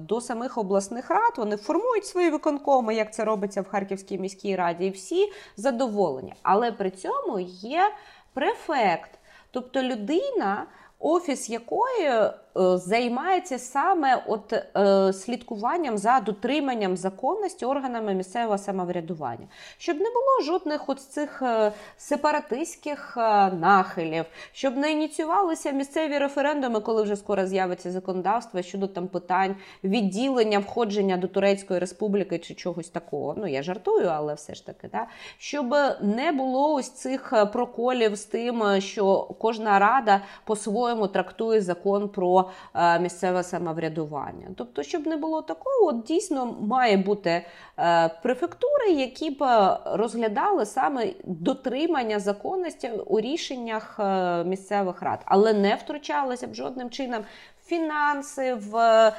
до 0.08 0.20
самих 0.20 0.58
обласних 0.58 1.10
рад. 1.10 1.32
Вони 1.36 1.56
формують 1.56 2.06
свої 2.06 2.30
виконкоми, 2.30 2.94
як 2.94 3.14
це 3.14 3.24
робиться 3.24 3.62
в 3.62 3.68
Харківській 3.68 4.18
міській 4.18 4.56
раді, 4.56 4.86
і 4.86 4.90
всі 4.90 5.32
задоволені. 5.56 6.34
Але 6.42 6.72
при 6.72 6.90
цьому 6.90 7.40
є 7.60 7.92
префект, 8.34 9.10
тобто 9.50 9.82
людина, 9.82 10.66
офіс 10.98 11.50
якої 11.50 11.96
Е, 12.06 12.32
займається 12.56 13.58
саме 13.58 14.22
от 14.26 14.52
е, 14.52 15.12
слідкуванням 15.12 15.98
за 15.98 16.20
дотриманням 16.20 16.96
законності 16.96 17.64
органами 17.64 18.14
місцевого 18.14 18.58
самоврядування, 18.58 19.46
щоб 19.78 19.96
не 19.96 20.10
було 20.10 20.44
жодних 20.44 20.88
от 20.88 21.00
цих 21.00 21.42
е, 21.42 21.72
сепаратистських 21.96 23.16
нахилів, 23.60 24.24
щоб 24.52 24.76
не 24.76 24.92
ініціювалися 24.92 25.70
місцеві 25.70 26.18
референдуми, 26.18 26.80
коли 26.80 27.02
вже 27.02 27.16
скоро 27.16 27.46
з'явиться 27.46 27.90
законодавство 27.90 28.62
щодо 28.62 28.86
там 28.86 29.08
питань 29.08 29.56
відділення 29.84 30.58
входження 30.58 31.16
до 31.16 31.28
Турецької 31.28 31.80
республіки 31.80 32.38
чи 32.38 32.54
чогось 32.54 32.88
такого. 32.88 33.34
Ну 33.38 33.46
я 33.46 33.62
жартую, 33.62 34.06
але 34.06 34.34
все 34.34 34.54
ж 34.54 34.66
таки, 34.66 34.88
да? 34.92 35.06
щоб 35.38 35.74
не 36.02 36.32
було 36.32 36.74
ось 36.74 36.90
цих 36.90 37.32
проколів 37.52 38.16
з 38.16 38.24
тим, 38.24 38.80
що 38.80 39.16
кожна 39.40 39.78
рада 39.78 40.20
по-своєму 40.44 41.06
трактує 41.06 41.60
закон 41.60 42.08
про. 42.08 42.45
Е, 42.74 42.98
місцеве 42.98 43.42
самоврядування. 43.42 44.48
Тобто, 44.56 44.82
щоб 44.82 45.06
не 45.06 45.16
було 45.16 45.42
такого, 45.42 45.86
от 45.86 46.02
дійсно 46.02 46.56
має 46.60 46.96
бути 46.96 47.46
е, 47.78 48.08
префектури, 48.22 48.90
які 48.90 49.30
б 49.30 49.70
розглядали 49.84 50.66
саме 50.66 51.12
дотримання 51.24 52.18
законності 52.18 52.90
у 53.06 53.20
рішеннях 53.20 53.96
е, 54.00 54.44
місцевих 54.44 55.02
рад, 55.02 55.18
але 55.24 55.52
не 55.52 55.74
втручалися 55.74 56.46
б 56.46 56.54
жодним 56.54 56.90
чином. 56.90 57.24
Фінанси 57.64 58.54
в 58.54 59.12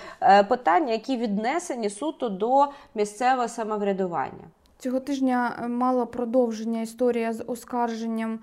питання, 0.50 0.92
які 0.92 1.18
віднесені 1.18 1.90
суто 1.90 2.30
до 2.30 2.68
місцевого 2.96 3.48
самоврядування 3.48 4.44
цього 4.80 5.00
тижня 5.00 5.68
мала 5.70 6.06
продовження 6.06 6.82
історія 6.82 7.34
з 7.34 7.44
оскарженням 7.48 8.34
Е, 8.34 8.40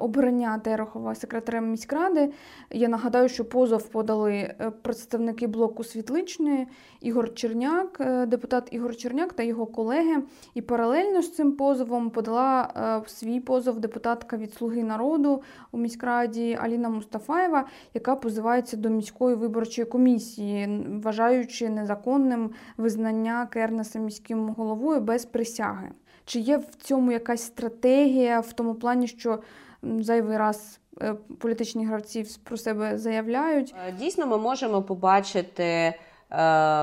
обрання 0.00 0.58
Терехова 0.58 1.14
секретарем 1.14 1.70
міськради. 1.70 2.32
Я 2.70 2.88
нагадаю, 2.88 3.28
що 3.28 3.44
позов 3.44 3.88
подали 3.88 4.32
е, 4.32 4.72
представники 4.82 5.46
блоку 5.46 5.84
світличної 5.84 6.66
Ігор 7.00 7.34
Черняк, 7.34 7.96
е, 8.00 8.26
депутат 8.26 8.68
Ігор 8.70 8.96
Черняк 8.96 9.32
та 9.32 9.42
його 9.42 9.66
колеги. 9.66 10.22
І 10.54 10.62
паралельно 10.62 11.22
з 11.22 11.34
цим 11.34 11.52
позовом 11.52 12.10
подала 12.10 13.02
свій 13.06 13.40
позов 13.40 13.80
депутатка 13.80 14.36
від 14.36 14.54
Слуги 14.54 14.82
народу 14.82 15.42
у 15.72 15.78
міськраді 15.78 16.58
Аліна 16.60 16.88
Мустафаєва, 16.88 17.66
яка 17.94 18.16
позивається 18.16 18.76
до 18.76 18.88
міської 18.88 19.36
виборчої 19.36 19.86
комісії, 19.86 20.84
вважаючи 21.02 21.70
незаконним 21.70 22.50
визнання 22.76 23.46
Кернеса 23.46 23.98
міським 23.98 24.48
головою 24.48 25.00
без 25.00 25.24
присяги. 25.24 25.90
Чи 26.24 26.40
є 26.40 26.56
в 26.56 26.74
цьому 26.74 27.12
якась 27.12 27.42
стратегія 27.42 28.40
в 28.40 28.52
тому 28.52 28.74
плані, 28.74 29.06
що 29.06 29.38
зайвий 29.82 30.36
раз 30.36 30.80
е, 31.02 31.14
політичні 31.38 31.86
гравці 31.86 32.26
про 32.44 32.56
себе 32.56 32.98
заявляють? 32.98 33.74
Е, 33.88 33.92
дійсно, 33.92 34.26
ми 34.26 34.38
можемо 34.38 34.82
побачити 34.82 35.64
е, 35.64 35.94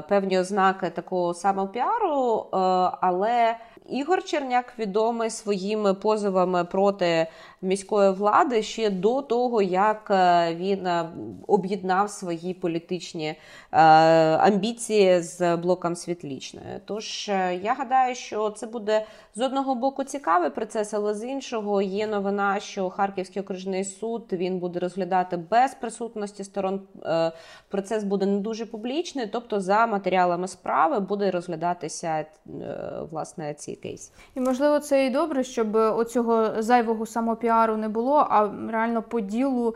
певні 0.02 0.39
ознаки 0.39 0.89
такого 0.89 1.34
самопіару, 1.34 2.47
але 3.02 3.58
Ігор 3.89 4.24
Черняк 4.24 4.74
відомий 4.80 5.30
своїми 5.30 5.94
позовами 5.94 6.65
проти 6.65 7.28
міської 7.62 8.12
влади 8.12 8.63
ще 8.63 8.89
до 8.89 9.22
того, 9.22 9.62
як 9.62 10.08
е, 10.12 10.56
він 10.56 10.88
е, 10.88 11.10
об'єднав 11.48 12.10
свої 12.10 12.54
політичні 12.54 13.28
е, 13.28 13.38
амбіції 14.38 15.22
з 15.22 15.56
блоком 15.58 15.96
світлічної. 15.96 16.80
Тож 16.86 17.28
я 17.62 17.76
гадаю, 17.78 18.15
що 18.15 18.50
це 18.50 18.68
буде 18.68 19.06
з 19.36 19.42
одного 19.42 19.76
боку 19.76 20.04
цікавий 20.04 20.50
процес, 20.50 20.94
але 20.94 21.13
з 21.13 21.24
іншого 21.24 21.82
є 21.82 22.08
новина, 22.08 22.60
що 22.60 22.89
Харківський 22.89 23.42
окружний 23.42 23.84
суд 23.84 24.28
він 24.32 24.60
буде 24.60 24.80
розглядати 24.80 25.38
без 25.38 25.74
присутності 25.74 26.44
сторон. 26.44 26.82
Процес 27.70 28.04
буде 28.04 28.26
не 28.26 28.39
дуже 28.39 28.65
публічний. 28.65 29.28
тобто 29.28 29.60
за 29.60 29.88
матеріалами 29.88 30.48
справи 30.48 31.00
буде 31.00 31.32
розглядатися 31.32 32.26
власне 33.12 33.54
цей 33.54 33.68
кейс. 33.75 34.12
І 34.36 34.39
можливо 34.39 34.79
це 34.79 35.05
і 35.05 35.10
добре, 35.10 35.43
щоб 35.43 35.75
оцього 35.75 36.62
зайвого 36.62 37.05
самопіару 37.05 37.77
не 37.77 37.89
було, 37.89 38.27
а 38.29 38.49
реально 38.71 39.01
по 39.01 39.19
ділу 39.19 39.75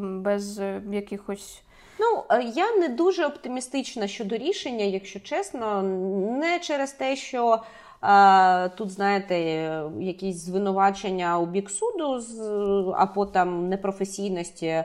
без 0.00 0.60
якихось. 0.90 1.62
Ну, 2.00 2.38
я 2.54 2.76
не 2.76 2.88
дуже 2.88 3.26
оптимістична 3.26 4.06
щодо 4.06 4.36
рішення, 4.36 4.84
якщо 4.84 5.20
чесно, 5.20 5.82
не 6.40 6.58
через 6.58 6.92
те, 6.92 7.16
що 7.16 7.62
Тут, 8.76 8.90
знаєте, 8.90 9.38
якісь 10.00 10.36
звинувачення 10.36 11.38
у 11.38 11.46
бік 11.46 11.70
суду 11.70 12.22
або 12.96 13.26
там 13.26 13.68
непрофесійності 13.68 14.66
е, 14.66 14.84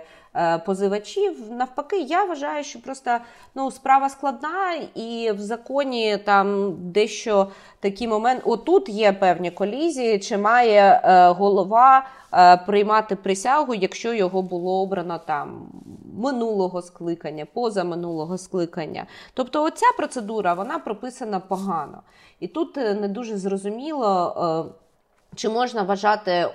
позивачів. 0.65 1.51
Навпаки, 1.51 1.99
я 1.99 2.25
вважаю, 2.25 2.63
що 2.63 2.81
просто 2.81 3.17
ну, 3.55 3.71
справа 3.71 4.09
складна, 4.09 4.73
і 4.95 5.31
в 5.31 5.39
законі 5.39 6.17
там 6.17 6.75
дещо 6.91 7.47
такі 7.79 8.07
моменти. 8.07 8.43
Отут 8.45 8.89
є 8.89 9.13
певні 9.13 9.51
колізії, 9.51 10.19
чи 10.19 10.37
має 10.37 11.01
е, 11.03 11.29
голова 11.29 12.05
е, 12.33 12.57
приймати 12.57 13.15
присягу, 13.15 13.73
якщо 13.73 14.13
його 14.13 14.41
було 14.41 14.81
обрано 14.81 15.19
там 15.25 15.67
минулого 16.17 16.81
скликання, 16.81 17.45
позаминулого 17.53 18.37
скликання. 18.37 19.05
Тобто, 19.33 19.63
оця 19.63 19.85
процедура 19.97 20.53
вона 20.53 20.79
прописана 20.79 21.39
погано. 21.39 22.01
І 22.39 22.47
тут 22.47 22.77
е, 22.77 22.93
не 22.93 23.07
дуже 23.07 23.37
зрозуміло, 23.37 24.35
е, 24.69 24.73
чи 25.35 25.49
можна 25.49 25.83
вважати 25.83 26.49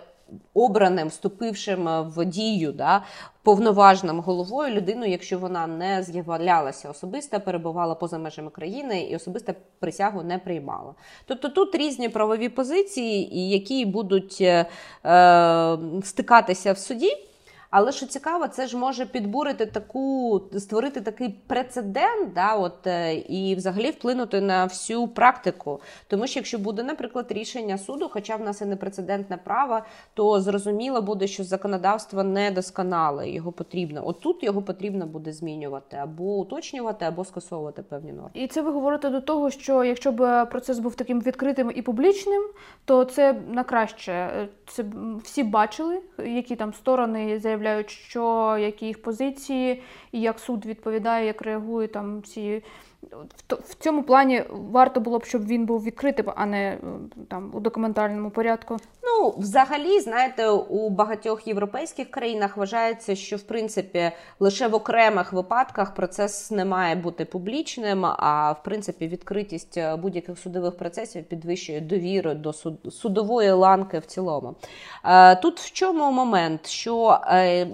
обраним, 0.54 1.08
вступившим 1.08 1.88
в 2.02 2.24
дію, 2.24 2.72
да, 2.72 3.04
повноважним 3.42 4.20
головою 4.20 4.74
людину, 4.74 5.06
якщо 5.06 5.38
вона 5.38 5.66
не 5.66 6.02
з'являлася 6.02 6.90
особисто, 6.90 7.40
перебувала 7.40 7.94
поза 7.94 8.18
межами 8.18 8.50
країни 8.50 9.00
і 9.00 9.16
особисто 9.16 9.52
присягу 9.78 10.22
не 10.22 10.38
приймала. 10.38 10.94
Тобто 11.26 11.48
тут 11.48 11.74
різні 11.74 12.08
правові 12.08 12.48
позиції, 12.48 13.50
які 13.50 13.84
будуть 13.84 14.38
е, 14.40 14.66
е 15.04 15.78
стикатися 16.02 16.72
в 16.72 16.78
суді. 16.78 17.27
Але 17.70 17.92
що 17.92 18.06
цікаво, 18.06 18.48
це 18.48 18.66
ж 18.66 18.76
може 18.76 19.06
підбурити 19.06 19.66
таку, 19.66 20.42
створити 20.58 21.00
такий 21.00 21.28
прецедент, 21.46 22.32
да, 22.34 22.54
от, 22.54 22.86
е, 22.86 23.14
і 23.14 23.54
взагалі 23.54 23.90
вплинути 23.90 24.40
на 24.40 24.64
всю 24.64 25.08
практику. 25.08 25.80
Тому 26.06 26.26
що 26.26 26.38
якщо 26.38 26.58
буде, 26.58 26.82
наприклад, 26.82 27.26
рішення 27.28 27.78
суду, 27.78 28.10
хоча 28.12 28.36
в 28.36 28.40
нас 28.40 28.60
і 28.60 28.64
не 28.64 28.76
прецедентне 28.76 29.36
право, 29.36 29.80
то 30.14 30.40
зрозуміло 30.40 31.02
буде, 31.02 31.26
що 31.26 31.44
законодавство 31.44 32.22
недосконале, 32.22 33.30
його 33.30 33.52
потрібно. 33.52 34.08
От 34.08 34.20
тут 34.20 34.42
його 34.44 34.62
потрібно 34.62 35.06
буде 35.06 35.32
змінювати 35.32 35.96
або 35.96 36.38
уточнювати, 36.38 37.04
або 37.04 37.24
скасовувати 37.24 37.82
певні 37.82 38.12
норми. 38.12 38.30
І 38.34 38.46
це 38.46 38.62
ви 38.62 38.70
говорите 38.70 39.10
до 39.10 39.20
того, 39.20 39.50
що 39.50 39.84
якщо 39.84 40.12
б 40.12 40.44
процес 40.44 40.78
був 40.78 40.94
таким 40.94 41.20
відкритим 41.20 41.72
і 41.74 41.82
публічним, 41.82 42.42
то 42.84 43.04
це 43.04 43.32
на 43.48 43.64
краще. 43.64 44.30
Це 44.66 44.84
всі 45.22 45.42
бачили, 45.42 46.00
які 46.18 46.56
там 46.56 46.74
сторони 46.74 47.38
заявляють 47.38 47.57
заявляють, 47.58 47.90
що 47.90 48.56
які 48.60 48.86
їх 48.86 49.02
позиції, 49.02 49.82
і 50.12 50.20
як 50.20 50.38
суд 50.38 50.66
відповідає, 50.66 51.26
як 51.26 51.42
реагує 51.42 51.88
там 51.88 52.22
ці 52.22 52.62
в 53.50 53.74
цьому 53.74 54.02
плані 54.02 54.42
варто 54.50 55.00
було 55.00 55.18
б, 55.18 55.24
щоб 55.24 55.46
він 55.46 55.66
був 55.66 55.82
відкритим, 55.82 56.32
а 56.36 56.46
не 56.46 56.68
е, 56.68 56.78
там 57.28 57.50
у 57.54 57.60
документальному 57.60 58.30
порядку. 58.30 58.76
Ну, 59.02 59.34
взагалі, 59.38 60.00
знаєте, 60.00 60.48
у 60.48 60.90
багатьох 60.90 61.46
європейських 61.46 62.10
країнах 62.10 62.56
вважається, 62.56 63.16
що 63.16 63.36
в 63.36 63.42
принципі 63.42 64.10
лише 64.40 64.68
в 64.68 64.74
окремих 64.74 65.32
випадках 65.32 65.94
процес 65.94 66.50
не 66.50 66.64
має 66.64 66.94
бути 66.94 67.24
публічним, 67.24 68.06
а 68.06 68.52
в 68.52 68.62
принципі 68.62 69.08
відкритість 69.08 69.76
е, 69.76 69.96
будь-яких 69.96 70.38
судових 70.38 70.76
процесів 70.76 71.24
підвищує 71.24 71.80
довіру 71.80 72.34
до 72.34 72.52
судової 72.90 73.50
ланки 73.50 73.98
в 73.98 74.06
цілому. 74.06 74.54
Е, 75.04 75.36
тут 75.36 75.60
в 75.60 75.72
чому 75.72 76.12
момент, 76.12 76.66
що 76.66 77.20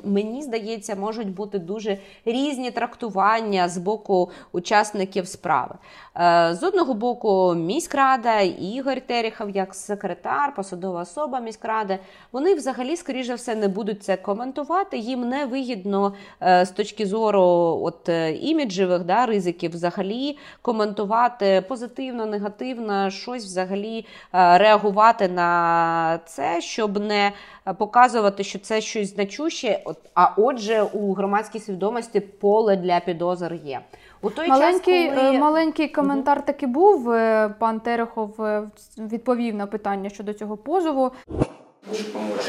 мені 0.04 0.42
здається, 0.42 0.96
можуть 0.96 1.34
бути 1.34 1.58
дуже 1.58 1.98
різні 2.24 2.70
трактування 2.70 3.68
з 3.68 3.78
боку 3.78 4.30
учасників 4.52 5.13
учасників 5.14 5.28
справи. 5.28 5.74
Е, 6.16 6.54
з 6.54 6.62
одного 6.62 6.94
боку, 6.94 7.54
міськрада, 7.54 8.40
Ігор 8.40 9.00
Терехов, 9.00 9.50
як 9.50 9.74
секретар, 9.74 10.54
посадова 10.54 11.02
особа 11.02 11.40
міськради, 11.40 11.98
вони 12.32 12.54
взагалі, 12.54 12.96
скоріш 12.96 13.26
за 13.26 13.34
все, 13.34 13.54
не 13.54 13.68
будуть 13.68 14.02
це 14.02 14.16
коментувати. 14.16 14.98
Їм 14.98 15.28
не 15.28 15.46
вигідно 15.46 16.14
е, 16.42 16.66
з 16.66 16.70
точки 16.70 17.06
зору 17.06 17.42
от, 17.82 18.08
е, 18.08 18.32
іміджевих 18.32 19.04
да, 19.04 19.26
ризиків 19.26 19.70
взагалі 19.70 20.38
коментувати 20.62 21.64
позитивно, 21.68 22.26
негативно, 22.26 23.10
щось 23.10 23.44
взагалі 23.44 24.06
реагувати 24.32 25.28
на 25.28 26.20
це, 26.26 26.60
щоб 26.60 26.98
не 26.98 27.32
показувати, 27.78 28.44
що 28.44 28.58
це 28.58 28.80
щось 28.80 29.14
значуще. 29.14 29.80
А 30.14 30.28
отже, 30.36 30.82
у 30.82 31.12
громадській 31.14 31.60
свідомості 31.60 32.20
поле 32.20 32.76
для 32.76 33.00
підозр 33.00 33.54
є. 33.64 33.80
У 34.24 34.30
той 34.30 34.48
маленький 34.48 35.06
час, 35.08 35.18
коли... 35.18 35.38
маленький 35.38 35.88
коментар 35.88 36.38
угу. 36.38 36.46
таки 36.46 36.66
був. 36.66 37.10
Е, 37.10 37.54
пан 37.58 37.80
Терехов 37.80 38.42
е, 38.42 38.70
відповів 38.98 39.54
на 39.54 39.66
питання 39.66 40.10
щодо 40.10 40.32
цього 40.32 40.56
позову. 40.56 41.10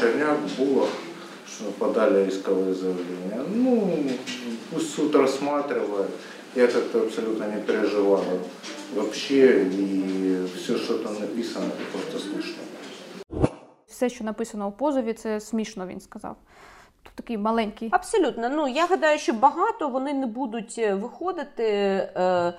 Черняк 0.00 0.36
було, 0.58 0.88
що 1.48 1.64
подали 1.64 2.24
исковые 2.24 2.74
заявления. 2.74 3.44
Ну, 3.54 3.88
пусть 4.72 4.90
суд 4.90 5.14
рассматривает. 5.14 6.10
Я 6.54 6.66
как-то 6.66 6.98
абсолютно 7.00 7.46
не 7.46 7.56
переживала 7.56 8.24
вообще, 8.94 9.66
и 9.78 10.44
все, 10.56 10.78
що 10.78 10.98
там 10.98 11.14
написано, 11.20 11.66
это 11.66 11.92
просто 11.92 12.18
смешно. 12.18 12.62
Все, 13.86 14.08
що 14.08 14.24
написано 14.24 14.68
у 14.68 14.72
позові, 14.72 15.12
це 15.12 15.40
смішно, 15.40 15.86
він 15.86 16.00
сказав 16.00 16.36
такий 17.16 17.38
маленький. 17.38 17.88
Абсолютно. 17.92 18.48
Ну 18.48 18.68
я 18.68 18.86
гадаю, 18.86 19.18
що 19.18 19.32
багато 19.32 19.88
вони 19.88 20.14
не 20.14 20.26
будуть 20.26 20.74
е, 20.78 20.94
виходити. 20.94 21.64
Е, 22.16 22.52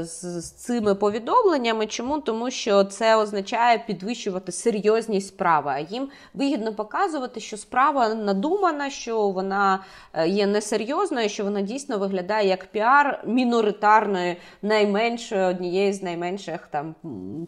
з 0.00 0.50
цими 0.50 0.94
повідомленнями. 0.94 1.86
Чому? 1.86 2.20
Тому 2.20 2.50
що 2.50 2.84
це 2.84 3.16
означає 3.16 3.84
підвищувати 3.86 4.52
серйозність 4.52 5.28
справи. 5.28 5.70
А 5.74 5.78
їм 5.78 6.08
вигідно 6.34 6.74
показувати, 6.74 7.40
що 7.40 7.56
справа 7.56 8.14
надумана, 8.14 8.90
що 8.90 9.28
вона 9.28 9.84
е, 10.12 10.28
є 10.28 10.46
несерйозною, 10.46 11.28
що 11.28 11.44
вона 11.44 11.60
дійсно 11.60 11.98
виглядає 11.98 12.48
як 12.48 12.66
піар 12.66 13.24
міноритарної, 13.26 14.36
найменшої 14.62 15.42
однієї 15.42 15.92
з 15.92 16.02
найменших 16.02 16.66
там 16.66 16.94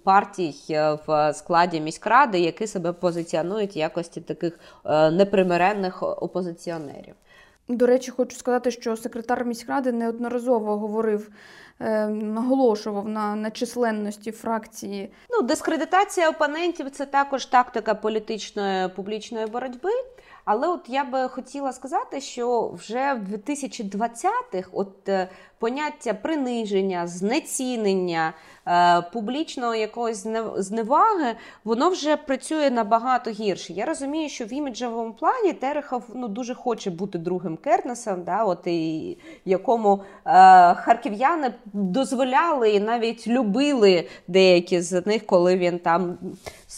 партій 0.05 0.55
е, 0.70 0.98
в 1.07 1.33
складі 1.33 1.81
міськради, 1.81 2.38
які 2.38 2.66
себе 2.66 2.92
позиціонують 2.92 3.77
в 3.77 3.79
якості 3.79 4.20
таких 4.20 4.59
непримиренних 5.12 6.03
опозиціонерів. 6.03 7.14
До 7.68 7.87
речі, 7.87 8.11
хочу 8.11 8.37
сказати, 8.37 8.70
що 8.70 8.96
секретар 8.96 9.44
міськради 9.44 9.92
неодноразово 9.92 10.77
говорив 10.77 11.31
Е, 11.81 12.07
наголошував 12.09 13.09
на 13.09 13.37
на 13.37 13.51
численності 13.51 14.33
фракції. 14.33 15.13
Ну, 15.31 15.43
дискредитація 15.43 16.31
опонентів 16.31 16.91
це 16.91 17.07
також 17.07 17.47
тактика 17.47 17.95
політичної 17.95 18.89
публічної 18.89 19.47
боротьби. 19.47 19.91
Але 20.44 20.68
от 20.68 20.80
я 20.88 21.04
би 21.04 21.28
хотіла 21.28 21.72
сказати, 21.72 22.20
що 22.20 22.68
вже 22.68 23.14
в 23.14 23.35
2020-х 23.35 24.70
от 24.72 25.09
е, 25.09 25.28
поняття 25.59 26.14
приниження, 26.14 27.07
знецінення, 27.07 28.33
е, 28.66 29.02
публічного 29.02 29.74
якогось 29.74 30.26
зневаги, 30.57 31.35
воно 31.64 31.90
вже 31.90 32.16
працює 32.16 32.70
набагато 32.70 33.30
гірше. 33.30 33.72
Я 33.72 33.85
розумію, 33.85 34.28
що 34.28 34.44
в 34.44 34.52
іміджовому 34.52 35.12
плані 35.12 35.52
Терехов 35.52 36.02
ну, 36.14 36.28
дуже 36.28 36.54
хоче 36.54 36.90
бути 36.90 37.18
другим 37.18 37.57
Кернесом, 37.57 38.22
да, 38.22 38.44
от 38.44 38.66
і 38.66 39.18
якому 39.44 40.02
е, 40.26 40.30
харків'яни 40.74 41.54
дозволяли 41.72 42.70
і 42.70 42.80
навіть 42.80 43.28
любили 43.28 44.09
деякі 44.28 44.80
з 44.80 45.07
них, 45.07 45.26
коли 45.26 45.57
він 45.57 45.78
там 45.78 46.18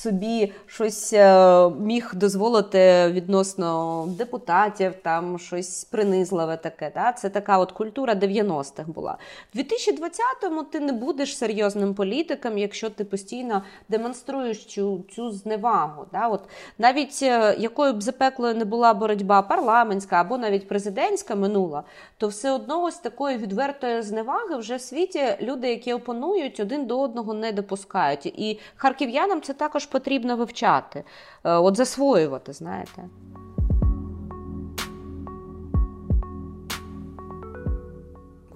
собі 0.07 0.53
щось 0.67 1.13
е, 1.13 1.71
міг 1.71 2.11
дозволити 2.15 3.09
відносно 3.11 4.05
депутатів, 4.19 4.95
там 5.03 5.39
щось 5.39 5.85
принизливе 5.85 6.57
таке. 6.57 6.93
Да? 6.95 7.13
Це 7.13 7.29
така 7.29 7.59
от 7.59 7.73
культура 7.73 8.15
90-х 8.15 8.89
була. 8.89 9.17
В 9.55 9.59
2020-му 9.59 10.63
ти 10.63 10.81
не 10.81 10.93
будеш 10.93 11.39
серйозним 11.39 11.95
політиком, 11.95 12.59
якщо 12.59 12.91
ти 12.91 13.05
постійно 13.05 13.63
демонструєш 13.89 14.65
цю 14.65 15.05
цю 15.15 15.31
зневагу. 15.31 16.07
Да? 16.13 16.29
От 16.29 16.41
Навіть 16.79 17.19
е, 17.23 17.57
якою 17.59 17.93
б 17.93 18.03
запеклою 18.03 18.55
не 18.55 18.65
була 18.65 18.95
боротьба 18.95 19.43
парламентська 19.43 20.21
або 20.21 20.39
навіть 20.39 20.69
президентська 20.69 21.35
минула, 21.35 21.83
то 22.19 22.29
все 22.29 22.51
одно 22.51 22.83
ось 22.83 22.99
такої 22.99 23.37
відвертої 23.37 24.03
зневаги 24.03 24.57
вже 24.57 24.77
в 24.77 24.81
світі 24.81 25.23
люди, 25.41 25.69
які 25.69 25.93
опонують, 25.93 26.61
один 26.61 26.87
до 26.87 27.01
одного 27.01 27.35
не 27.35 27.53
допускають. 27.53 28.27
І 28.27 28.59
харків'янам 28.77 29.41
це 29.41 29.53
також 29.53 29.87
потрібно 29.97 30.37
вивчати, 30.37 31.05
е, 31.45 31.53
от 31.53 31.77
засвоювати, 31.77 32.53
знаєте. 32.53 33.03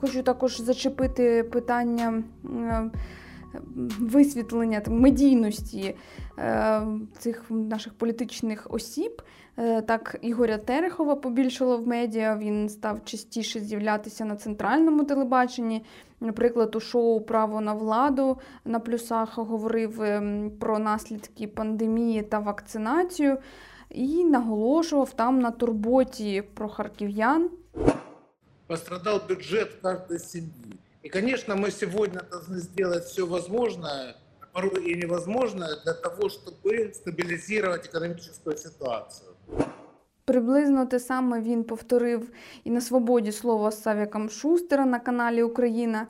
Хочу 0.01 0.23
також 0.23 0.61
зачепити 0.61 1.43
питання 1.43 2.23
висвітлення 4.01 4.83
медійності 4.87 5.95
цих 7.19 7.45
наших 7.51 7.95
політичних 7.95 8.67
осіб. 8.71 9.23
Так, 9.87 10.17
Ігоря 10.23 10.59
Терехова 10.59 11.17
побільшало 11.17 11.79
в 11.79 11.87
медіа. 11.87 12.37
Він 12.37 12.69
став 12.69 13.05
частіше 13.05 13.61
з'являтися 13.61 14.25
на 14.25 14.37
центральному 14.37 15.05
телебаченні. 15.05 15.83
Наприклад, 16.21 16.77
у 16.77 16.81
шоу 16.81 17.21
Право 17.21 17.61
на 17.61 17.75
владу 17.75 18.39
на 18.65 18.81
плюсах 18.81 19.39
говорив 19.39 20.03
ем, 20.03 20.51
про 20.61 20.79
наслідки 20.79 21.49
пандемії 21.49 22.23
та 22.23 22.39
вакцинацію 22.39 23.39
і 23.91 24.25
наголошував 24.25 25.13
там 25.13 25.41
на 25.41 25.51
турботі 25.51 26.43
про 26.55 26.69
харків'ян. 26.69 27.51
Пострадав 28.67 29.29
бюджет 29.29 29.75
кожної 29.83 30.19
сім'ї. 30.19 30.79
І, 31.03 31.11
звісно, 31.15 31.57
ми 31.57 31.71
сьогодні 31.71 32.19
повинні 32.31 32.61
зробити 32.61 32.99
все 32.99 33.23
можливе, 33.25 34.15
порой 34.53 34.93
і 34.93 34.97
невозможне, 34.97 35.67
для 35.85 35.93
того, 35.93 36.31
щоб 36.31 36.55
стабілізувати 36.95 37.89
економічну 37.89 38.57
ситуацію. 38.57 39.31
Приблизно 40.30 40.86
те 40.86 41.00
саме 41.00 41.42
він 41.42 41.64
повторив 41.64 42.30
і 42.64 42.72
на 42.72 42.82
свободі 42.82 43.32
слово 43.32 43.72
з 43.72 43.82
Савіком 43.82 44.30
Шустера 44.30 44.86
на 44.86 45.00
каналі 45.00 45.44
Україна. 45.44 46.08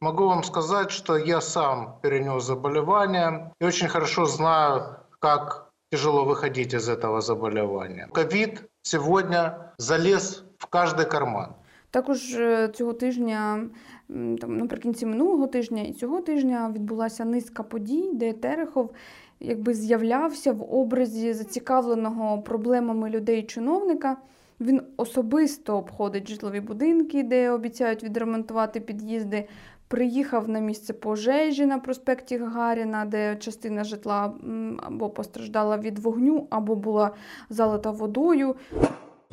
Могу 0.00 0.28
вам 0.28 0.44
сказать, 0.44 0.90
что 0.90 1.18
я 1.18 1.40
сам 1.40 1.94
перенес 2.02 2.44
заболевание 2.44 3.50
и 3.62 3.66
очень 3.66 3.88
хорошо 3.88 4.26
знаю, 4.26 4.82
как 5.20 5.70
тяжело 5.92 6.24
выходить 6.24 6.74
из 6.74 6.88
этого 6.88 7.20
заболевания. 7.20 8.08
Ковид 8.12 8.62
сегодня 8.82 9.72
залез 9.78 10.44
в 10.58 10.66
каждый 10.66 11.10
карман. 11.10 11.54
Також 11.90 12.34
е, 12.34 12.68
цього 12.68 12.92
тижня, 12.92 13.68
там 14.40 14.56
наприкінці 14.56 15.06
минулого 15.06 15.46
тижня 15.46 15.82
і 15.82 15.92
цього 15.92 16.20
тижня 16.20 16.72
відбулася 16.74 17.24
низка 17.24 17.62
подій, 17.62 18.10
де 18.14 18.32
Терехов 18.32 18.90
якби 19.39 19.73
з'являвся 19.73 20.51
в 20.51 20.73
образі 20.75 21.33
зацікавленого 21.33 22.41
проблемами 22.41 23.09
людей 23.09 23.43
чиновника. 23.43 24.17
Він 24.59 24.81
особисто 24.97 25.77
обходить 25.77 26.29
житлові 26.29 26.59
будинки, 26.59 27.23
де 27.23 27.51
обіцяють 27.51 28.03
відремонтувати 28.03 28.79
під'їзди. 28.79 29.47
Приїхав 29.87 30.49
на 30.49 30.59
місце 30.59 30.93
пожежі 30.93 31.65
на 31.65 31.79
проспекті 31.79 32.37
Гагаріна, 32.37 33.05
де 33.05 33.35
частина 33.35 33.83
житла 33.83 34.33
або 34.77 35.09
постраждала 35.09 35.77
від 35.77 35.99
вогню, 35.99 36.47
або 36.49 36.75
була 36.75 37.11
залита 37.49 37.91
водою. 37.91 38.55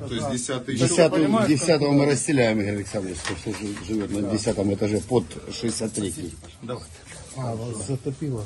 То 0.09 0.15
есть 0.15 0.31
10 0.31 0.65
10, 0.65 1.47
10 1.49 1.81
мы 1.83 2.07
расселяем, 2.07 2.61
Игорь 2.61 2.77
Александрович, 2.77 3.19
кто 3.19 3.53
живет 3.87 4.11
на 4.11 4.23
10 4.23 4.57
этаже 4.57 5.01
под 5.01 5.25
63 5.53 6.33
Давайте. 6.63 6.91
А, 7.37 7.55
вас 7.55 7.87
затопило. 7.87 8.45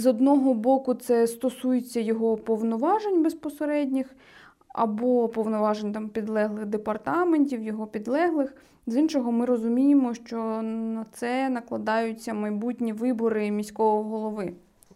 З 0.00 0.06
одного 0.06 0.54
боку, 0.54 0.94
це 0.94 1.26
стосується 1.26 2.00
його 2.00 2.36
повноважень 2.36 3.22
безпосередніх 3.22 4.06
або 4.68 5.28
повноважень 5.28 5.92
там 5.92 6.08
підлеглих 6.08 6.66
департаментів, 6.66 7.62
його 7.62 7.86
підлеглих. 7.86 8.54
З 8.86 8.96
іншого, 8.96 9.32
ми 9.32 9.46
розуміємо, 9.46 10.14
що 10.14 10.62
на 10.62 11.06
це 11.12 11.48
накладаються 11.48 12.34
майбутні 12.34 12.92
вибори 12.92 13.50
міського 13.50 14.02
голови. 14.02 14.52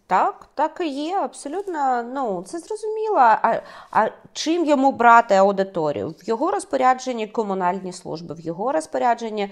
Так, 0.06 0.48
так 0.54 0.78
і 0.80 0.88
є, 0.88 1.16
абсолютно. 1.16 2.02
Ну 2.02 2.44
це 2.46 2.58
зрозуміло. 2.58 3.16
А 3.18 3.60
а 3.90 4.08
чим 4.32 4.64
йому 4.64 4.92
брати 4.92 5.34
аудиторію? 5.34 6.08
В 6.08 6.28
його 6.28 6.50
розпорядженні 6.50 7.26
комунальні 7.26 7.92
служби, 7.92 8.34
в 8.34 8.40
його 8.40 8.72
розпорядженні 8.72 9.42
е, 9.42 9.50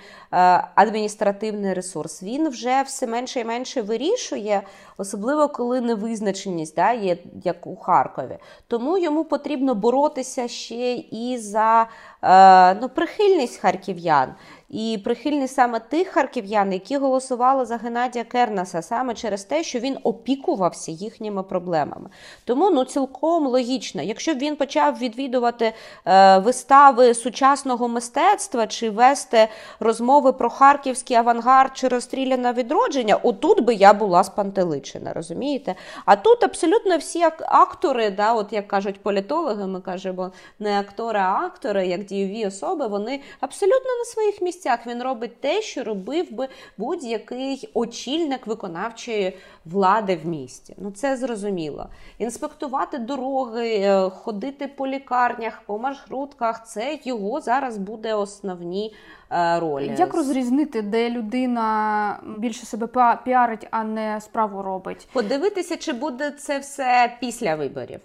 адміністративний 0.74 1.74
ресурс. 1.74 2.22
Він 2.22 2.48
вже 2.48 2.82
все 2.82 3.06
менше 3.06 3.40
і 3.40 3.44
менше 3.44 3.82
вирішує, 3.82 4.62
особливо 4.96 5.48
коли 5.48 5.80
невизначеність 5.80 6.76
да, 6.76 6.92
є 6.92 7.16
як 7.44 7.66
у 7.66 7.76
Харкові. 7.76 8.38
Тому 8.66 8.98
йому 8.98 9.24
потрібно 9.24 9.74
боротися 9.74 10.48
ще 10.48 10.92
і 10.94 11.38
за 11.38 11.86
е, 12.22 12.74
ну, 12.74 12.88
прихильність 12.88 13.60
харків'ян 13.60 14.34
і 14.72 14.98
прихильність 15.04 15.54
саме 15.54 15.80
тих 15.80 16.08
харків'ян, 16.08 16.72
які 16.72 16.96
голосували 16.96 17.64
за 17.64 17.76
Геннадія 17.76 18.24
Кернаса, 18.24 18.82
саме 18.82 19.14
через 19.14 19.44
те, 19.44 19.62
що 19.62 19.78
він 19.78 19.98
опікувався 20.02 20.92
їхніми 20.92 21.42
проблемами. 21.42 22.10
Тому 22.44 22.70
ну 22.70 22.84
цілком 22.84 23.46
логічно, 23.46 24.02
якщо 24.02 24.34
б 24.34 24.38
він 24.38 24.56
почав 24.56 24.98
відвідувати 24.98 25.72
е, 26.06 26.38
вистави 26.38 27.14
сучасного 27.14 27.88
мистецтва 27.88 28.66
чи 28.66 28.90
вести 28.90 29.48
розмови 29.80 30.32
про 30.32 30.50
харківський 30.50 31.16
авангард 31.16 31.76
чи 31.76 31.88
розстріляне 31.88 32.52
відродження, 32.52 33.16
отут 33.16 33.60
би 33.60 33.74
я 33.74 33.92
була 33.92 34.24
спантеличена, 34.24 35.12
розумієте? 35.12 35.74
А 36.04 36.16
тут 36.16 36.44
абсолютно 36.44 36.98
всі 36.98 37.22
актори, 37.40 38.10
да, 38.10 38.32
от 38.32 38.52
як 38.52 38.68
кажуть 38.68 39.00
політологи, 39.02 39.66
ми 39.66 39.80
кажемо 39.80 40.32
не 40.58 40.80
актори, 40.80 41.20
а 41.20 41.32
актори, 41.32 41.86
як 41.86 42.04
дієві 42.04 42.46
особи, 42.46 42.86
вони 42.86 43.20
абсолютно 43.40 43.90
на 43.98 44.04
своїх 44.04 44.42
місцях 44.42 44.61
місцях 44.62 44.86
він 44.86 45.02
робить 45.02 45.40
те, 45.40 45.62
що 45.62 45.84
робив 45.84 46.32
би 46.32 46.48
будь-який 46.78 47.68
очільник 47.74 48.46
виконавчої 48.46 49.36
влади 49.64 50.16
в 50.16 50.26
місті. 50.26 50.74
Ну 50.78 50.90
це 50.90 51.16
зрозуміло. 51.16 51.88
Інспектувати 52.18 52.98
дороги, 52.98 53.68
е, 53.68 54.10
ходити 54.10 54.68
по 54.68 54.86
лікарнях, 54.86 55.62
по 55.66 55.78
маршрутках 55.78 56.66
це 56.66 56.98
його 57.04 57.40
зараз 57.40 57.78
буде 57.78 58.14
основні 58.14 58.94
е, 59.30 59.60
ролі. 59.60 59.94
Як 59.98 60.14
розрізнити, 60.14 60.82
де 60.82 61.10
людина 61.10 62.18
більше 62.38 62.66
себе 62.66 63.16
піарить, 63.24 63.66
а 63.70 63.84
не 63.84 64.20
справу 64.20 64.62
робить? 64.62 65.08
Подивитися, 65.12 65.76
чи 65.76 65.92
буде 65.92 66.30
це 66.30 66.58
все 66.58 67.16
після 67.20 67.54
виборів. 67.54 68.00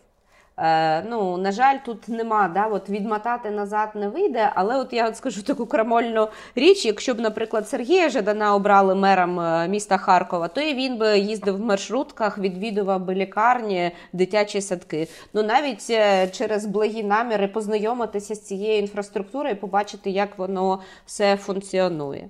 Е, 0.60 1.04
ну, 1.04 1.38
На 1.38 1.52
жаль, 1.52 1.78
тут 1.86 2.08
нема, 2.08 2.48
да, 2.48 2.68
от 2.68 2.90
відмотати 2.90 3.52
назад 3.52 3.90
не 3.96 4.08
вийде, 4.08 4.52
але 4.56 4.78
от 4.78 4.94
я 4.94 5.08
от 5.08 5.18
скажу 5.18 5.44
таку 5.44 5.66
крамольну 5.66 6.28
річ: 6.56 6.86
якщо 6.86 7.14
б, 7.14 7.20
наприклад, 7.20 7.70
Сергія 7.70 8.10
Жадана 8.10 8.56
обрали 8.56 8.96
мером 8.96 9.40
е, 9.40 9.68
міста 9.68 9.98
Харкова, 9.98 10.48
то 10.48 10.62
і 10.62 10.74
він 10.74 10.98
би 10.98 11.20
їздив 11.20 11.58
в 11.58 11.60
маршрутках, 11.60 12.38
відвідував 12.38 13.06
би 13.06 13.16
лікарні, 13.16 13.92
дитячі 14.14 14.62
садки. 14.62 15.08
Ну 15.34 15.44
навіть 15.44 15.88
е, 15.90 16.28
через 16.28 16.66
благі 16.66 17.04
наміри 17.04 17.48
познайомитися 17.48 18.36
з 18.36 18.42
цією 18.42 18.80
інфраструктурою 18.80 19.56
і 19.56 19.58
побачити, 19.58 20.10
як 20.10 20.38
воно 20.38 20.82
все 21.06 21.38
функціонує. 21.38 22.30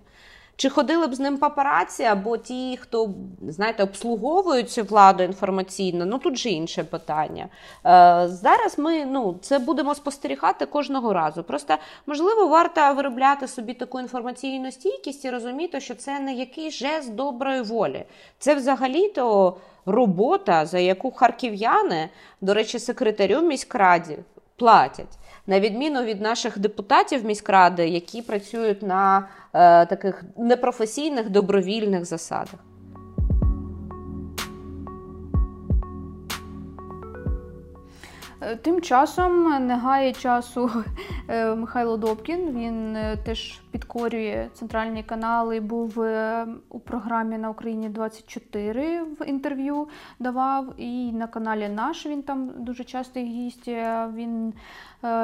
Чи 0.58 0.70
ходили 0.70 1.08
б 1.08 1.16
з 1.16 1.20
ним 1.20 1.38
папараці, 1.38 2.04
або 2.04 2.38
ті, 2.38 2.78
хто 2.78 3.10
знаєте, 3.48 3.84
обслуговують 3.84 4.70
цю 4.70 4.84
владу 4.84 5.24
інформаційно, 5.24 6.06
ну 6.06 6.18
тут 6.18 6.38
же 6.38 6.50
інше 6.50 6.84
питання. 6.84 7.44
Е, 7.86 8.28
Зараз 8.28 8.80
ми 8.80 9.06
ну, 9.06 9.38
це 9.42 9.60
будемо 9.60 9.96
спостерігати 9.96 10.66
кожного 10.66 11.14
разу. 11.14 11.44
Просто 11.44 11.78
можливо 12.06 12.48
варто 12.48 12.94
виробляти 12.94 13.48
собі 13.48 13.74
таку 13.74 14.00
інформаційну 14.00 14.72
стійкість 14.72 15.26
і 15.26 15.30
розуміти, 15.30 15.82
що 15.82 15.96
це 15.96 16.20
не 16.20 16.34
якийсь 16.34 16.74
жест 16.74 17.16
доброї 17.16 17.62
волі. 17.62 18.06
Це 18.40 18.56
взагалі-то 18.56 19.58
робота, 19.86 20.66
за 20.66 20.80
яку 20.80 21.12
харків'яни, 21.12 22.10
до 22.42 22.54
речі, 22.54 22.80
секретарю 22.80 23.42
міськраді 23.42 24.18
платять 24.56 25.18
на 25.48 25.60
відміну 25.60 26.04
від 26.04 26.22
наших 26.22 26.60
депутатів 26.60 27.26
міськради, 27.26 27.88
які 27.88 28.22
працюють 28.22 28.82
на 28.82 29.28
е, 29.54 29.86
таких 29.86 30.24
непрофесійних 30.38 31.30
добровільних 31.30 32.06
засадах. 32.06 32.67
Тим 38.62 38.82
часом 38.82 39.68
не 39.68 39.76
гає 39.76 40.14
часу 40.14 40.72
е, 41.28 41.56
Михайло 41.56 41.98
Добкін. 41.98 42.52
Він 42.52 42.96
е, 42.96 43.18
теж 43.26 43.60
підкорює 43.72 44.50
центральні 44.54 45.04
канали. 45.04 45.60
Був 45.60 46.00
у 46.70 46.80
програмі 46.80 47.38
на 47.38 47.50
Україні 47.50 47.90
24 47.90 49.04
в 49.04 49.26
інтерв'ю 49.26 49.88
давав. 50.20 50.74
І 50.78 51.12
на 51.12 51.28
каналі 51.28 51.70
наш 51.70 52.06
він 52.06 52.24
там 52.24 52.52
дуже 52.58 52.84
частий 52.84 53.26
гість. 53.26 53.68
Він 54.14 54.54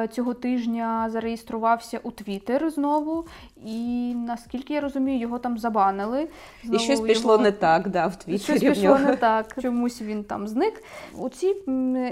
цього 0.10 0.34
тижня 0.34 1.10
зареєструвався 1.10 2.00
у 2.04 2.12
Твіттер 2.12 2.70
знову. 2.70 3.26
І 3.65 4.15
наскільки 4.15 4.75
я 4.75 4.81
розумію, 4.81 5.19
його 5.19 5.39
там 5.39 5.59
забанили. 5.59 6.29
Знову 6.65 6.77
і 6.77 6.79
щось 6.79 6.99
його... 6.99 7.07
пішло 7.07 7.39
не 7.39 7.53
так, 7.53 7.89
да, 7.89 8.07
в 8.07 8.17
Твіттері. 8.17 8.59
Щось 8.59 8.61
пішло 8.61 8.99
не 8.99 9.17
так. 9.17 9.55
Чомусь 9.63 10.03
він 10.03 10.25
там 10.25 10.49
зник. 10.49 10.83
У 11.19 11.29
ці 11.29 11.47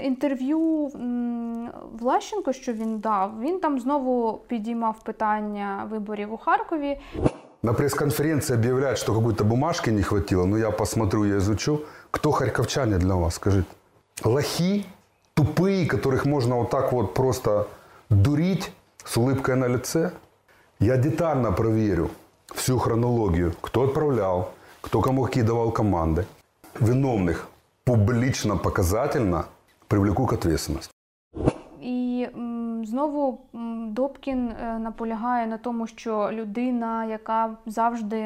інтерв'ю 0.03 0.59
Влащенко, 1.99 2.53
що 2.53 2.73
він 2.73 2.99
дав, 2.99 3.41
він 3.41 3.59
там 3.59 3.79
знову 3.79 4.39
підіймав 4.47 5.03
питання 5.03 5.87
виборів 5.91 6.33
у 6.33 6.37
Харкові. 6.37 6.97
На 7.63 7.73
пресс-конференции 7.73 8.55
объявляют, 8.55 8.99
что 8.99 9.15
какой-то 9.15 9.43
бумажки 9.43 9.91
не 9.91 10.03
хватило. 10.03 10.45
Ну, 10.45 10.57
я 10.57 10.71
посмотрю, 10.71 11.25
я 11.25 11.37
изучу. 11.37 11.81
Кто 12.11 12.31
харьковчане 12.31 12.97
для 12.97 13.15
вас, 13.15 13.35
скажите? 13.35 13.67
Лохи, 14.23 14.85
тупые, 15.33 15.87
которых 15.87 16.25
можно 16.25 16.55
вот 16.55 16.69
так 16.69 16.93
вот 16.93 17.13
просто 17.13 17.67
дурить 18.09 18.71
с 19.03 19.17
улыбкой 19.17 19.55
на 19.55 19.67
лице? 19.67 20.11
Я 20.82 20.96
детально 20.96 21.52
проверю 21.52 22.10
всю 22.56 22.76
хронологию, 22.76 23.52
кто 23.60 23.82
отправлял, 23.82 24.50
кто 24.80 25.00
кому 25.00 25.22
какие 25.24 25.44
давал 25.44 25.70
команды. 25.70 26.26
Виновных 26.80 27.48
публично, 27.84 28.56
показательно 28.56 29.44
привлеку 29.86 30.26
к 30.26 30.32
ответственности. 30.32 30.90
І 31.80 32.28
знову 32.84 33.40
Добкін 33.88 34.48
е, 34.48 34.78
наполягає 34.78 35.46
на 35.46 35.58
тому, 35.58 35.86
що 35.86 36.30
людина, 36.32 37.04
яка 37.04 37.56
завжди 37.66 38.20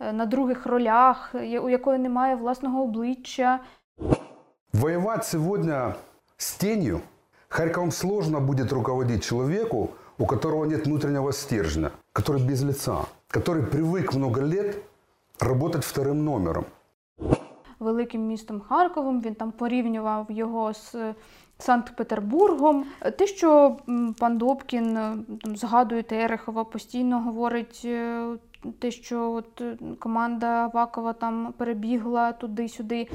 е, 0.00 0.12
на 0.12 0.26
других 0.26 0.66
ролях, 0.66 1.34
у 1.62 1.68
якої 1.68 1.98
немає 1.98 2.34
власного 2.34 2.82
обличчя, 2.82 3.60
Воевать 4.72 5.24
сегодня 5.24 5.94
с 6.36 6.52
тенью 6.52 7.00
Харьковом 7.48 7.92
сложно 7.92 8.40
будет 8.40 8.72
руководить 8.72 9.24
человеку, 9.24 9.90
у 10.20 10.26
которого 10.26 10.66
нет 10.66 10.86
внутреннего 10.86 11.32
стержня, 11.32 11.90
который 12.13 12.41
без 12.45 12.63
лица, 12.63 13.05
который 13.29 13.63
привык 13.63 14.13
много 14.15 14.41
лет 14.41 14.77
работать 15.39 15.83
вторым 15.83 16.23
номером. 16.25 16.65
великим 17.79 18.27
містом 18.27 18.61
Харковом. 18.61 19.21
Він 19.21 19.35
там 19.35 19.51
порівнював 19.51 20.25
його 20.29 20.73
з 20.73 20.95
е, 20.95 21.15
Санкт-Петербургом. 21.59 22.85
Те, 23.17 23.27
що 23.27 23.77
м, 23.89 24.15
пан 24.19 24.37
Добкін 24.37 24.97
е, 24.97 25.17
там 25.43 25.55
згадує 25.55 26.03
Терехова, 26.03 26.63
постійно 26.63 27.19
говорить 27.21 27.81
е, 27.85 28.25
те, 28.79 28.91
що 28.91 29.31
от 29.31 29.61
е, 29.61 29.77
команда 29.99 30.47
Авакова 30.47 31.13
там 31.13 31.53
перебігла 31.57 32.31
туди-сюди. 32.31 33.07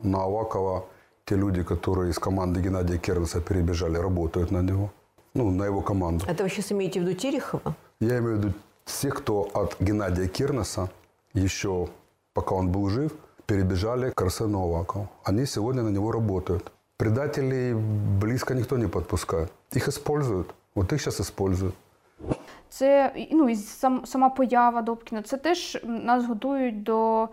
На 0.00 0.18
Авакова 0.18 0.82
те 1.24 1.36
люди, 1.36 1.62
которые 1.62 2.08
из 2.10 2.18
команды 2.18 2.60
Геннадия 2.62 2.98
Кернеса 2.98 3.40
перебежали, 3.40 3.98
работают 3.98 4.50
на 4.50 4.62
него. 4.62 4.90
Ну, 5.34 5.50
на 5.50 5.66
его 5.66 5.82
команду. 5.82 6.24
Это 6.28 6.42
вы 6.44 6.48
сейчас 6.48 6.72
имеете 6.72 7.00
в 7.00 7.02
виду 7.02 7.14
Терехова? 7.14 7.74
Я 7.99 8.17
имею 8.17 8.35
в 8.35 8.37
виду 8.39 8.53
всех, 8.85 9.15
кто 9.15 9.49
от 9.53 9.75
Геннадия 9.79 10.27
Кернеса 10.27 10.89
еще, 11.33 11.87
пока 12.33 12.55
он 12.55 12.69
был 12.69 12.89
жив, 12.89 13.11
перебежали 13.45 14.11
к 14.11 14.21
Арсену 14.21 14.61
Авакову. 14.61 15.09
Они 15.23 15.45
сегодня 15.45 15.83
на 15.83 15.89
него 15.89 16.11
работают. 16.11 16.71
Предателей 16.97 17.73
близко 18.21 18.53
никто 18.53 18.77
не 18.77 18.87
подпускает. 18.87 19.51
Их 19.71 19.87
используют. 19.87 20.53
Вот 20.75 20.93
их 20.93 21.01
сейчас 21.01 21.19
используют. 21.19 21.75
Це 22.69 23.13
ну, 23.31 23.55
сам, 23.55 24.05
сама 24.05 24.29
поява 24.29 24.81
Добкіна. 24.81 25.21
Це 25.21 25.37
теж 25.37 25.77
нас 25.83 26.25
готують 26.25 26.83
до 26.83 27.29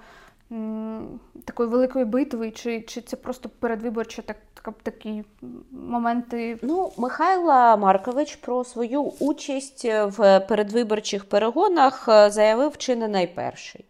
такої 1.45 1.69
великої 1.69 2.05
битви, 2.05 2.51
чи, 2.51 2.81
чи 2.81 3.01
це 3.01 3.17
просто 3.17 3.49
передвиборча 3.49 4.23
так, 4.23 4.37
така, 4.55 4.73
такі 4.83 5.25
моменти 5.71 6.59
Ну, 6.63 6.93
Михайло 6.97 7.77
Маркович 7.77 8.37
про 8.37 8.65
свою 8.65 9.03
участь 9.03 9.85
в 9.85 10.41
передвиборчих 10.41 11.25
перегонах 11.25 12.09
е, 12.09 12.31
заявив 12.31 12.77
чи 12.77 12.97
не 12.97 13.09
найперший. 13.09 13.85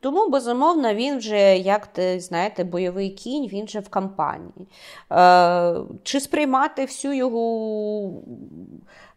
Тому, 0.00 0.28
безумовно, 0.28 0.94
він 0.94 1.18
вже, 1.18 1.56
як 1.56 1.86
ти 1.86 2.20
знаєте, 2.20 2.64
бойовий 2.64 3.10
кінь, 3.10 3.46
він 3.46 3.68
же 3.68 3.80
в 3.80 3.88
кампанії. 3.88 4.68
Е, 5.12 5.74
чи 6.02 6.20
сприймати 6.20 6.84
всю 6.84 7.14
його 7.14 8.12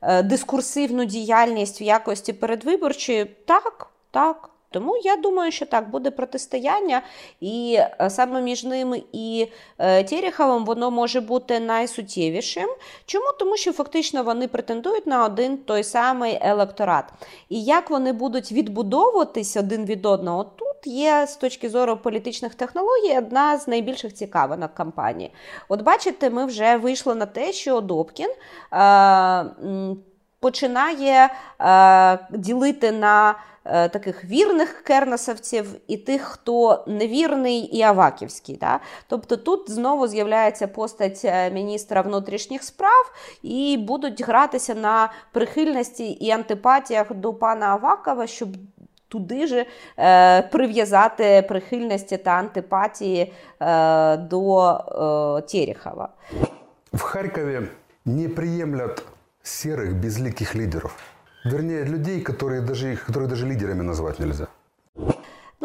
е, 0.01 0.23
дискурсивну 0.23 1.05
діяльність 1.05 1.81
в 1.81 1.83
якості 1.83 2.33
передвиборчої? 2.33 3.25
Так, 3.25 3.87
так. 4.11 4.52
Тому 4.73 4.97
я 5.03 5.15
думаю, 5.15 5.51
що 5.51 5.65
так 5.65 5.89
буде 5.89 6.11
протистояння, 6.11 7.01
і 7.41 7.77
е, 7.79 8.09
саме 8.09 8.41
між 8.41 8.63
ними 8.63 9.03
і 9.11 9.47
е, 9.77 10.03
Тереховим 10.03 10.65
воно 10.65 10.91
може 10.91 11.21
бути 11.21 11.59
найсуттєвішим. 11.59 12.69
Чому? 13.05 13.25
Тому 13.39 13.57
що 13.57 13.73
фактично 13.73 14.23
вони 14.23 14.47
претендують 14.47 15.07
на 15.07 15.25
один 15.25 15.57
той 15.57 15.83
самий 15.83 16.39
електорат. 16.41 17.05
І 17.49 17.63
як 17.63 17.89
вони 17.89 18.13
будуть 18.13 18.51
відбудовуватись 18.51 19.57
один 19.57 19.85
від 19.85 20.05
одного, 20.05 20.43
тут 20.43 20.93
є 20.93 21.27
з 21.27 21.35
точки 21.35 21.69
зору 21.69 21.97
політичних 21.97 22.55
технологій 22.55 23.17
одна 23.17 23.57
з 23.57 23.67
найбільших 23.67 24.13
цікавинок 24.13 24.73
кампанії. 24.73 25.31
От 25.69 25.81
бачите, 25.81 26.29
ми 26.29 26.45
вже 26.45 26.77
вийшли 26.77 27.15
на 27.15 27.25
те, 27.25 27.53
що 27.53 27.81
Добкін. 27.81 28.29
Е, 28.73 29.95
Починає 30.39 31.29
е, 31.61 32.19
ділити 32.31 32.91
на 32.91 33.35
таких 33.63 34.25
вірних 34.25 34.81
кернесовців 34.81 35.75
і 35.87 35.97
тих, 35.97 36.21
хто 36.21 36.83
невірний 36.87 37.59
і 37.59 37.81
аваківський. 37.81 38.57
Да? 38.57 38.79
Тобто 39.07 39.37
тут 39.37 39.71
знову 39.71 40.07
з'являється 40.07 40.67
постать 40.67 41.21
е, 41.25 41.51
міністра 41.51 42.01
внутрішніх 42.01 42.63
справ 42.63 43.11
і 43.43 43.77
будуть 43.77 44.23
гратися 44.23 44.75
на 44.75 45.11
прихильності 45.31 46.11
і 46.11 46.31
антипатіях 46.31 47.13
до 47.13 47.33
пана 47.33 47.65
Авакова, 47.65 48.27
щоб 48.27 48.49
туди 49.07 49.47
же 49.47 49.65
е, 49.99 50.41
прив'язати 50.41 51.45
прихильності 51.47 52.17
та 52.17 52.31
антипатії 52.31 53.33
е, 53.59 54.17
до 54.17 54.69
е, 54.69 55.41
Терехова. 55.41 56.09
В 56.93 57.01
Харькове 57.01 57.67
не 58.05 58.29
приемлят 58.29 59.03
серых, 59.43 59.93
безликих 59.93 60.55
лидеров. 60.55 61.12
Вернее, 61.43 61.83
людей, 61.83 62.21
которые 62.21 62.61
даже, 62.61 62.93
их, 62.93 63.05
которых 63.05 63.29
даже 63.29 63.45
лидерами 63.45 63.81
назвать 63.81 64.19
нельзя. 64.19 64.47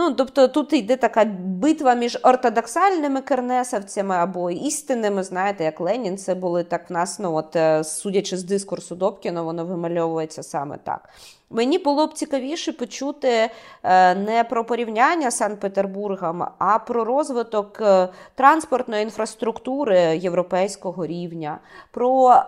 Ну, 0.01 0.13
тобто 0.13 0.49
тут 0.49 0.73
йде 0.73 0.97
така 0.97 1.25
битва 1.41 1.95
між 1.95 2.19
ортодоксальними 2.23 3.21
кернесовцями 3.21 4.15
або 4.15 4.51
істинними, 4.51 5.23
знаєте, 5.23 5.65
як 5.65 5.81
Ленін, 5.81 6.19
це 6.19 6.35
були 6.35 6.65
так 6.65 6.91
в 6.91 6.93
нас, 6.93 7.19
ну 7.19 7.35
от 7.35 7.57
е, 7.57 7.85
судячи 7.85 8.37
з 8.37 8.45
дискурсу 8.45 8.95
Добкіна, 8.95 9.43
воно 9.43 9.65
вимальовується 9.65 10.43
саме 10.43 10.79
так. 10.85 11.09
Мені 11.51 11.79
було 11.79 12.07
б 12.07 12.13
цікавіше 12.13 12.73
почути 12.73 13.51
е, 13.83 14.15
не 14.15 14.45
про 14.45 14.65
порівняння 14.65 15.31
з 15.31 15.37
Санкт-Петербургом, 15.37 16.45
а 16.59 16.79
про 16.79 17.05
розвиток 17.05 17.79
е, 17.81 18.09
транспортної 18.35 19.03
інфраструктури 19.03 19.99
європейського 19.99 21.07
рівня, 21.07 21.59
про 21.91 22.43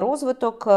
розвиток 0.00 0.68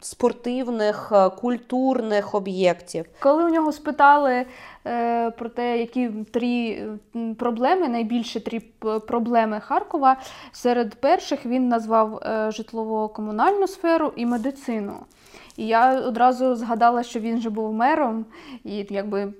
спортивних, 0.00 1.12
е, 1.12 1.30
культурних 1.30 2.34
об'єктів. 2.34 3.04
Коли 3.20 3.44
у 3.44 3.48
нього 3.48 3.72
спитали 3.72 4.46
е, 4.86 5.30
про 5.30 5.48
те, 5.48 5.78
які 5.78 6.10
три 6.32 6.82
проблеми, 7.38 7.88
найбільше 7.88 8.40
три 8.40 8.60
проблеми 9.08 9.60
Харкова, 9.60 10.16
серед 10.52 10.94
перших 10.94 11.46
він 11.46 11.68
назвав 11.68 12.16
е, 12.16 12.50
житлово-комунальну 12.50 13.66
сферу 13.66 14.12
і 14.16 14.26
медицину. 14.26 14.94
І 15.56 15.66
я 15.66 16.00
одразу 16.00 16.54
згадала, 16.54 17.02
що 17.02 17.20
він 17.20 17.40
же 17.40 17.50
був 17.50 17.72
мером 17.72 18.24
і 18.64 18.86
якби 18.90 19.32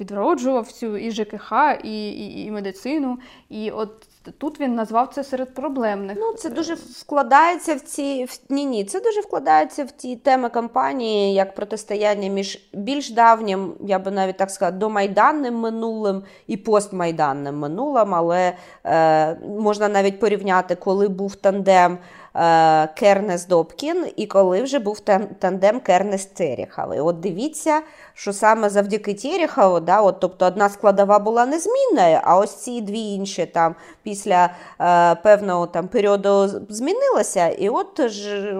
відроджував 0.00 0.64
всю 0.64 0.96
і 0.96 1.10
ЖКХ, 1.10 1.52
і, 1.84 2.10
і, 2.10 2.44
і 2.44 2.50
медицину. 2.50 3.18
І 3.48 3.70
от 3.70 4.07
тут 4.38 4.60
він 4.60 4.74
назвав 4.74 5.08
це 5.14 5.24
серед 5.24 5.54
проблемних. 5.54 6.16
Ну, 6.20 6.32
це 6.32 6.50
дуже 6.50 6.74
вкладається 6.74 7.74
в 7.74 7.80
ці 7.80 8.24
в, 8.24 8.40
ні, 8.48 8.64
ні, 8.64 8.84
це 8.84 9.00
дуже 9.00 9.20
вкладається 9.20 9.84
в 9.84 9.90
ті 9.90 10.16
теми 10.16 10.48
кампанії, 10.48 11.34
як 11.34 11.54
протистояння 11.54 12.28
між 12.28 12.68
більш 12.72 13.10
давнім, 13.10 13.74
я 13.80 13.98
би 13.98 14.10
навіть 14.10 14.36
так 14.36 14.50
сказала, 14.50 14.78
домайданним 14.78 15.54
минулим 15.54 16.22
і 16.46 16.56
постмайданним 16.56 17.58
минулим, 17.58 18.14
але 18.14 18.52
е, 18.84 19.34
можна 19.34 19.88
навіть 19.88 20.20
порівняти, 20.20 20.74
коли 20.74 21.08
був 21.08 21.34
тандем. 21.34 21.98
Е, 22.34 22.86
Кернес 22.86 23.46
Добкін, 23.46 24.06
і 24.16 24.26
коли 24.26 24.62
вже 24.62 24.78
був 24.78 25.00
тандем 25.38 25.80
Кернес 25.80 26.26
Терехов. 26.26 26.94
І 26.96 27.00
от 27.00 27.20
дивіться, 27.20 27.80
що 28.14 28.32
саме 28.32 28.70
завдяки 28.70 29.14
Терехову, 29.14 29.80
да, 29.80 30.00
от, 30.00 30.20
тобто 30.20 30.46
одна 30.46 30.68
складова 30.68 31.18
була 31.18 31.46
незмінною, 31.46 32.20
а 32.22 32.38
ось 32.38 32.54
ці 32.54 32.80
дві 32.80 33.00
інші 33.00 33.46
там 33.46 33.74
після 34.02 34.50
е, 34.80 35.14
певного 35.14 35.66
там 35.66 35.88
періоду 35.88 36.48
змінилося, 36.68 37.48
і 37.48 37.68
от 37.68 38.08
ж, 38.08 38.54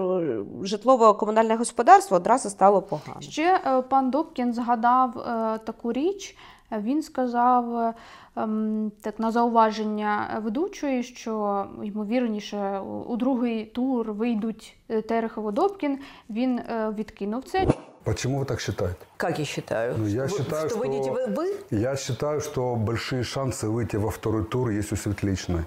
житлово-комунальне 0.63 1.57
господарство 1.57 2.17
одразу 2.17 2.49
стало 2.49 2.81
погано. 2.81 3.21
Ще 3.21 3.59
е, 3.65 3.81
пан 3.81 4.09
Добкін 4.09 4.53
згадав 4.53 5.17
е, 5.17 5.59
таку 5.65 5.93
річ. 5.93 6.35
Е, 6.72 6.80
Він 6.80 7.02
сказав 7.02 7.76
е, 7.78 7.94
ем, 8.36 8.92
так 9.00 9.18
на 9.18 9.30
зауваження 9.30 10.40
ведучої, 10.44 11.02
що 11.02 11.66
ймовірніше 11.82 12.78
у, 12.78 12.92
у 13.02 13.16
другий 13.16 13.64
тур 13.66 14.12
вийдуть 14.12 14.76
е, 14.88 15.02
Терехово 15.02 15.52
Добкін. 15.52 15.98
Він 16.30 16.58
е, 16.58 16.94
відкинув 16.98 17.44
це. 17.44 17.66
Почему 18.04 18.38
вы 18.40 18.44
так 18.44 18.60
считаете? 18.60 18.98
Как 19.16 19.38
я 19.38 19.44
считаю? 19.44 19.94
Ну, 19.98 20.06
я 20.06 20.22
Вы- 20.24 20.28
считаю, 20.28 20.68
что 20.68 20.78
что- 20.78 20.78
выйдете 20.78 21.10
вы, 21.10 21.34
вы? 21.34 21.46
Я 21.70 21.96
считаю, 21.96 22.40
что 22.40 22.74
большие 22.76 23.22
шансы 23.22 23.66
выйти 23.68 23.96
во 23.96 24.10
второй 24.10 24.44
тур 24.44 24.68
есть 24.70 24.92
у 24.92 24.96
Светличной. 24.96 25.62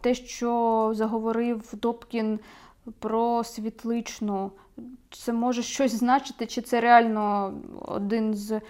Те, 0.00 0.14
що 0.14 0.90
заговорив 0.94 1.62
Добкін 1.72 2.38
про 2.98 3.44
світличну, 3.44 4.50
це 5.10 5.32
може 5.32 5.62
щось 5.62 5.94
значити, 5.94 6.46
чи 6.46 6.60
це 6.62 6.80
реально 6.80 7.52
один 7.88 8.34
з 8.34 8.60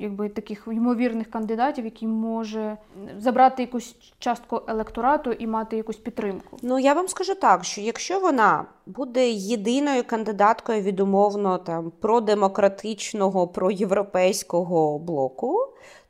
якби 0.00 0.28
таких 0.28 0.68
ймовірних 0.72 1.30
кандидатів, 1.30 1.84
які 1.84 2.06
може 2.06 2.76
забрати 3.18 3.62
якусь 3.62 3.96
частку 4.18 4.60
електорату 4.68 5.32
і 5.32 5.46
мати 5.46 5.76
якусь 5.76 5.96
підтримку? 5.96 6.56
Ну 6.62 6.78
я 6.78 6.94
вам 6.94 7.08
скажу 7.08 7.34
так, 7.34 7.64
що 7.64 7.80
якщо 7.80 8.20
вона 8.20 8.64
буде 8.86 9.30
єдиною 9.30 10.04
кандидаткою 10.06 10.82
від 10.82 11.00
умовно 11.00 11.58
там 11.58 11.92
продемократичного, 12.00 13.48
проєвропейського 13.48 14.98
блоку 14.98 15.58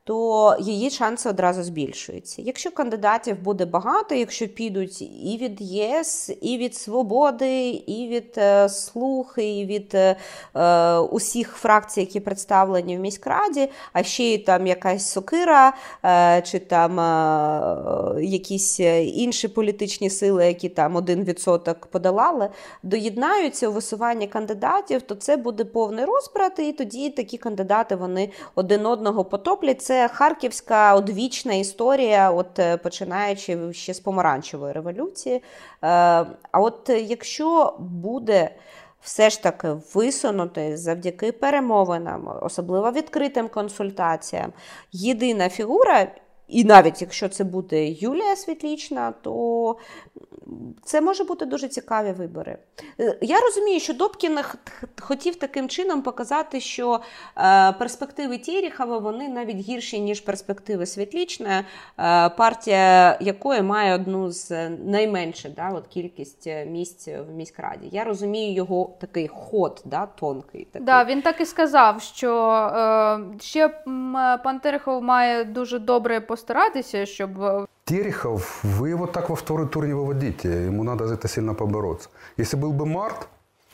то 0.07 0.57
її 0.61 0.91
шанси 0.91 1.29
одразу 1.29 1.63
збільшуються. 1.63 2.43
Якщо 2.43 2.71
кандидатів 2.71 3.43
буде 3.43 3.65
багато, 3.65 4.15
якщо 4.15 4.49
підуть 4.49 5.03
і 5.03 5.39
від 5.41 5.61
ЄС, 5.61 6.31
і 6.41 6.59
від 6.59 6.75
Свободи, 6.75 7.71
і 7.71 8.09
від 8.09 8.35
е, 8.39 8.69
Слух, 8.69 9.35
і 9.39 9.67
від 9.67 9.95
е, 9.95 10.17
е, 10.55 10.99
усіх 10.99 11.49
фракцій, 11.53 12.01
які 12.01 12.21
представлені 12.21 12.97
в 12.97 13.01
міськраді, 13.01 13.71
а 13.93 14.03
ще 14.03 14.25
й 14.25 14.39
там 14.39 14.67
якась 14.67 15.11
сокира, 15.11 15.73
е, 16.05 16.43
чи 16.43 16.59
там 16.59 17.01
е, 17.01 18.25
якісь 18.25 18.81
інші 19.05 19.49
політичні 19.49 20.11
сили, 20.11 20.47
які 20.47 20.69
там 20.69 20.97
один 20.97 21.25
відсоток 21.25 21.87
подолали, 21.87 22.49
доєднаються 22.83 23.69
у 23.69 23.73
висуванні 23.73 24.27
кандидатів, 24.27 25.03
то 25.03 25.15
це 25.15 25.37
буде 25.37 25.65
повний 25.65 26.05
розбрат, 26.05 26.59
і 26.59 26.73
тоді 26.73 27.11
такі 27.11 27.39
кандидати 27.39 27.97
вони 27.97 28.31
один 28.55 28.87
одного 28.87 29.25
потоплять. 29.25 29.83
Це 29.83 29.96
це 29.97 30.09
харківська 30.09 30.95
одвічна 30.95 31.55
історія, 31.55 32.31
от 32.31 32.59
е, 32.59 32.77
починаючи 32.77 33.73
ще 33.73 33.95
з 33.95 34.01
помаранчевої 34.01 34.73
революції. 34.73 35.37
Е, 35.37 35.43
а 36.53 36.61
от 36.61 36.89
якщо 36.89 37.77
буде 37.79 38.51
все 39.01 39.31
ж 39.31 39.43
таки 39.43 39.69
висунути 39.95 40.77
завдяки 40.77 41.33
перемовинам, 41.33 42.39
особливо 42.43 42.93
відкритим 42.93 43.49
консультаціям, 43.49 44.53
єдина 44.93 45.49
фігура. 45.49 46.07
І 46.49 46.65
навіть 46.65 47.03
якщо 47.03 47.29
це 47.29 47.45
буде 47.45 47.89
Юлія 47.89 48.37
Світлічна, 48.37 49.15
то 49.23 49.77
це 50.85 51.01
може 51.01 51.25
бути 51.25 51.47
дуже 51.47 51.69
цікаві 51.69 52.13
вибори. 52.13 52.59
Е, 53.01 53.19
я 53.21 53.41
розумію, 53.41 53.81
що 53.81 53.95
Добкін 53.95 54.39
хотів 55.01 55.37
таким 55.37 55.69
чином 55.69 56.03
показати, 56.03 56.61
що 56.61 57.01
е, 57.37 57.73
перспективи 57.73 58.39
Тєріхова 58.39 58.99
вони 58.99 59.29
навіть 59.29 59.57
гірші, 59.57 60.01
ніж 60.01 60.21
перспективи 60.21 60.87
Світлічна, 60.87 61.65
е, 61.99 62.29
партія 62.29 63.19
якої 63.21 63.63
має 63.63 63.95
одну 63.95 64.31
з 64.31 64.69
найменших 64.69 65.55
да, 65.55 65.71
от 65.71 65.87
кількість 65.87 66.49
місць 66.67 67.09
в 67.09 67.31
міськраді. 67.33 67.89
Я 67.93 68.05
розумію 68.05 68.55
його 68.55 68.91
такий 69.01 69.29
ход, 69.29 69.83
да, 69.85 70.07
тонкий. 70.07 70.65
Такий. 70.65 70.87
Да, 70.87 71.05
Він 71.05 71.23
так 71.23 71.41
і 71.41 71.47
сказав, 71.47 72.03
що 72.03 72.27
ще 73.41 73.69
пан 74.45 74.61
Терехов 74.63 75.03
має 75.03 75.45
дуже 75.45 75.79
добре 75.79 76.21
постаратися, 76.21 77.07
щоб 77.07 77.31
Терехов, 77.87 78.65
вы 78.65 78.89
его 78.89 79.07
так 79.07 79.31
во 79.31 79.37
второй 79.37 79.69
тур 79.69 79.87
не 79.87 79.95
выводите. 79.95 80.67
Ему 80.67 80.83
надо 80.83 81.07
за 81.07 81.15
это 81.15 81.29
сильно 81.29 81.55
побороться. 81.55 82.09
Если 82.37 82.57
был 82.57 82.73
бы 82.73 82.85
март, 82.85 83.29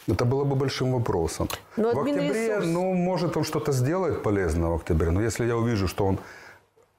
это 0.07 0.27
было 0.27 0.45
бы 0.45 0.55
большим 0.55 0.93
вопросом. 0.93 1.49
Но 1.79 1.93
в 1.95 1.99
октябре, 1.99 2.49
ресурс. 2.49 2.67
ну, 2.67 2.93
может, 2.93 3.37
он 3.39 3.45
что-то 3.45 3.73
сделает 3.73 4.23
полезного 4.23 4.73
в 4.73 4.81
октябре. 4.81 5.11
Но 5.11 5.23
если 5.23 5.47
я 5.47 5.57
увижу, 5.57 5.89
что 5.89 6.05
он 6.05 6.19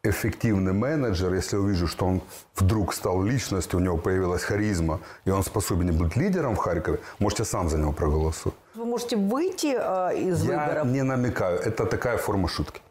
эффективный 0.04 0.74
менеджер, 0.74 1.32
если 1.36 1.58
я 1.58 1.62
увижу, 1.62 1.88
что 1.88 2.08
он 2.08 2.22
вдруг 2.56 2.96
стал 2.96 3.24
личностью, 3.24 3.80
у 3.80 3.84
него 3.84 3.98
появилась 3.98 4.42
харизма, 4.42 5.00
и 5.26 5.30
он 5.30 5.44
способен 5.44 5.96
быть 5.96 6.16
лидером 6.16 6.56
в 6.56 6.58
Харькове, 6.58 7.00
можете 7.20 7.46
сам 7.46 7.70
за 7.70 7.78
него 7.78 7.92
проголосовать. 7.92 8.58
Вы 8.74 8.86
можете 8.86 9.18
выйти 9.18 9.76
э, 9.78 10.18
из 10.18 10.44
я 10.44 10.60
выборов? 10.60 10.86
Я 10.88 10.92
не 10.92 11.04
намекаю. 11.04 11.60
Это 11.60 11.86
такая 11.86 12.18
форма 12.18 12.48
шутки. 12.48 12.82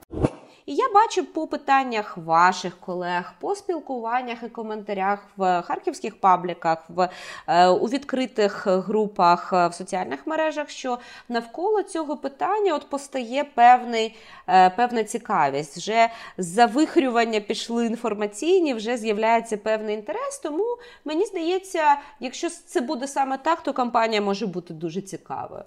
І 0.67 0.75
я 0.75 0.89
бачу 0.95 1.25
по 1.25 1.47
питаннях 1.47 2.17
ваших 2.17 2.81
колег, 2.81 3.35
по 3.41 3.55
спілкуваннях 3.55 4.43
і 4.43 4.49
коментарях 4.49 5.19
в 5.37 5.63
харківських 5.63 6.21
пабліках, 6.21 6.79
в 6.89 7.09
е, 7.47 7.69
у 7.69 7.87
відкритих 7.87 8.67
групах 8.67 9.53
е, 9.53 9.69
в 9.69 9.75
соціальних 9.75 10.27
мережах, 10.27 10.71
що 10.71 10.99
навколо 11.29 11.83
цього 11.83 12.17
питання 12.17 12.75
от 12.75 12.89
постає 12.91 13.45
певний, 13.45 14.17
е, 14.49 14.71
певна 14.71 15.05
цікавість. 15.05 15.77
Вже 15.77 16.09
завихрювання 16.39 17.41
пішли 17.41 17.87
інформаційні, 17.87 18.75
вже 18.75 18.97
з'являється 18.97 19.57
певний 19.57 19.95
інтерес. 19.95 20.39
Тому 20.39 20.79
мені 21.05 21.25
здається, 21.25 21.97
якщо 22.21 22.51
це 22.51 22.81
буде 22.81 23.09
саме 23.09 23.39
так, 23.39 23.63
то 23.63 23.73
кампанія 23.73 24.21
може 24.21 24.47
бути 24.47 24.75
дуже 24.75 25.01
цікавою. 25.01 25.65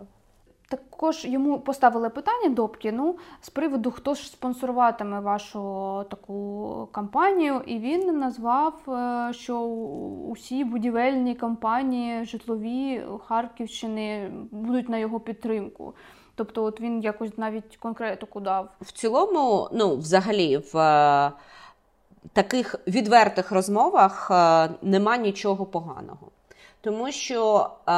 Також 0.69 1.25
йому 1.25 1.59
поставили 1.59 2.09
питання 2.09 2.49
Добкіну 2.49 3.15
з 3.41 3.49
приводу, 3.49 3.91
хто 3.91 4.13
ж 4.13 4.27
спонсоруватиме 4.27 5.19
вашу 5.19 5.59
таку 6.09 6.89
кампанію, 6.91 7.61
і 7.65 7.79
він 7.79 8.19
назвав, 8.19 8.73
е, 8.87 9.33
що 9.33 9.59
усі 10.29 10.63
будівельні 10.63 11.35
компанії 11.35 12.25
житлові 12.25 13.03
Харківщини 13.27 14.31
будуть 14.51 14.89
на 14.89 14.97
його 14.97 15.19
підтримку. 15.19 15.93
Тобто, 16.35 16.63
от 16.63 16.81
він 16.81 17.01
якось 17.01 17.37
навіть 17.37 17.77
конкретику 17.77 18.39
дав. 18.39 18.69
В 18.81 18.91
цілому, 18.91 19.69
ну, 19.73 19.97
взагалі, 19.97 20.57
в 20.57 20.77
е, 20.77 21.31
таких 22.33 22.75
відвертих 22.87 23.51
розмовах 23.51 24.31
е, 24.31 24.69
нема 24.81 25.17
нічого 25.17 25.65
поганого 25.65 26.27
тому 26.85 27.11
що 27.11 27.69
е, 27.87 27.91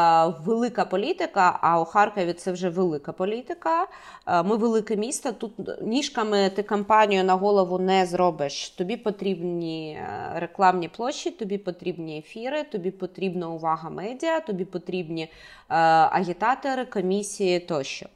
велика 0.46 0.86
політика, 0.86 1.60
а 1.62 1.82
у 1.82 1.86
Харкові 1.86 2.34
це 2.34 2.52
вже 2.52 2.70
велика 2.70 3.12
політика. 3.12 3.88
Е, 4.28 4.44
ми 4.44 4.56
велике 4.56 4.96
місто. 4.96 5.32
Тут 5.32 5.52
ніжками 5.82 6.50
ти 6.50 6.64
кампанію 6.64 7.24
на 7.24 7.34
голову 7.36 7.80
не 7.80 8.06
зробиш. 8.06 8.70
Тобі 8.70 8.98
потрібні 8.98 9.92
е, 9.92 10.32
рекламні 10.36 10.88
площі, 10.88 11.32
тобі 11.32 11.58
потрібні 11.58 12.18
ефіри, 12.18 12.64
тобі 12.64 12.92
потрібна 12.92 13.50
увага 13.50 13.90
медіа, 13.90 14.40
тобі 14.40 14.66
потрібні 14.66 15.24
е, 15.24 15.30
агітатори, 15.70 16.86
комісії 16.86 17.60
тощо. 17.60 18.06
Е, 18.06 18.10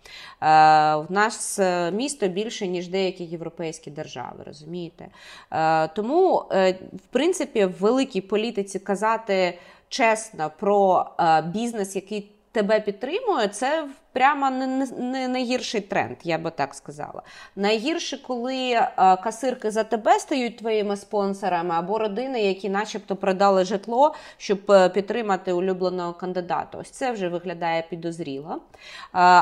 в 0.96 1.06
нас 1.10 1.60
е, 1.60 1.92
місто 1.92 2.28
більше, 2.28 2.68
ніж 2.68 2.88
деякі 2.88 3.24
європейські 3.24 3.92
держави, 3.92 4.44
розумієте? 4.46 5.08
Тому, 5.96 6.46
в 6.94 7.08
принципі, 7.10 7.66
в 7.66 7.74
великій 7.80 8.22
політиці 8.22 8.80
казати 8.80 9.58
чесно 9.92 10.52
про 10.60 11.06
е, 11.20 11.42
бізнес, 11.42 11.96
який 11.96 12.32
тебе 12.52 12.80
підтримує, 12.80 13.48
це 13.48 13.88
прямо 14.14 14.50
не, 14.50 14.88
не 14.98 15.28
найгірший 15.28 15.82
тренд, 15.82 16.18
я 16.24 16.38
би 16.38 16.52
так 16.52 16.74
сказала. 16.74 17.22
Найгірше, 17.56 18.24
коли 18.28 18.72
е, 18.72 18.90
касирки 18.98 19.72
за 19.72 19.84
тебе 19.84 20.20
стають 20.20 20.58
твоїми 20.58 20.98
спонсорами, 20.98 21.76
або 21.76 21.98
родини, 21.98 22.42
які, 22.42 22.70
начебто, 22.70 23.16
продали 23.16 23.66
житло, 23.66 24.16
щоб 24.38 24.72
е, 24.72 24.90
підтримати 24.90 25.54
улюбленого 25.54 26.14
кандидата. 26.14 26.78
Ось 26.78 26.90
це 26.90 27.12
вже 27.12 27.30
виглядає 27.30 27.86
підозріло. 27.90 28.56
Е, 28.56 28.60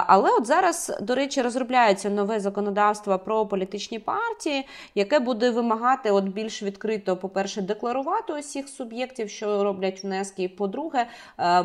але 0.07 0.29
от 0.31 0.45
зараз, 0.45 0.97
до 1.01 1.15
речі, 1.15 1.41
розробляється 1.41 2.09
нове 2.09 2.39
законодавство 2.39 3.19
про 3.19 3.45
політичні 3.45 3.99
партії, 3.99 4.67
яке 4.95 5.19
буде 5.19 5.49
вимагати 5.49 6.11
от 6.11 6.23
більш 6.23 6.63
відкрито, 6.63 7.17
по-перше, 7.17 7.61
декларувати 7.61 8.33
усіх 8.33 8.69
суб'єктів, 8.69 9.29
що 9.29 9.63
роблять 9.63 10.03
внески, 10.03 10.43
і 10.43 10.47
по-друге, 10.47 11.05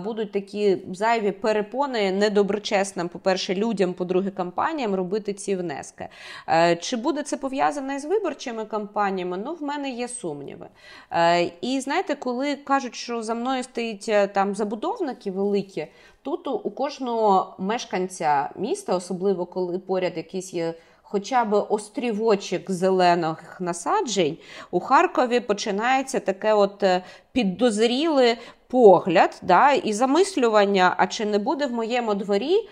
будуть 0.05 0.33
такі 0.33 0.79
зайві 0.93 1.33
перепони 1.33 2.13
недоброчесні 2.13 2.93
нам, 2.97 3.09
по-перше, 3.09 3.55
людям, 3.55 3.95
по-друге, 3.95 4.30
кампаніям 4.30 4.95
робити 4.95 5.32
ці 5.32 5.57
внески. 5.57 6.09
Е, 6.49 6.76
чи 6.76 6.97
буде 6.97 7.22
це 7.22 7.36
пов'язане 7.36 7.99
з 7.99 8.05
виборчими 8.05 8.64
кампаніями? 8.64 9.42
Ну, 9.45 9.55
в 9.55 9.62
мене 9.62 9.90
є 9.90 10.09
сумніви. 10.09 10.66
Е, 11.11 11.51
і 11.61 11.80
знаєте, 11.80 12.14
коли 12.14 12.57
кажуть, 12.57 12.95
що 12.95 13.22
за 13.22 13.34
мною 13.34 13.62
стоїть 13.62 14.09
е, 14.09 14.26
там 14.26 14.55
забудовники 14.55 15.30
великі, 15.30 15.86
тут 16.22 16.49
у 16.49 16.70
кожного 16.70 17.57
мешканця 17.59 18.51
міста, 18.57 18.97
особливо 18.97 19.47
коли 19.47 19.78
поряд 19.78 20.16
якісь 20.16 20.55
є. 20.55 20.74
Хоча 21.07 21.45
б 21.45 21.66
острівочок 21.68 22.70
зелених 22.70 23.57
насаджень 23.61 24.36
у 24.70 24.80
Харкові 24.80 25.40
починається 25.40 26.20
таке 26.20 26.55
от 26.55 26.84
піддозріле 27.32 28.36
погляд 28.75 29.41
да, 29.43 29.72
і 29.72 29.93
замислювання, 29.93 30.95
а 30.97 31.07
чи 31.07 31.25
не 31.25 31.39
буде 31.39 31.66
в 31.66 31.72
моєму 31.72 32.14
дворі 32.14 32.55
е, 32.57 32.62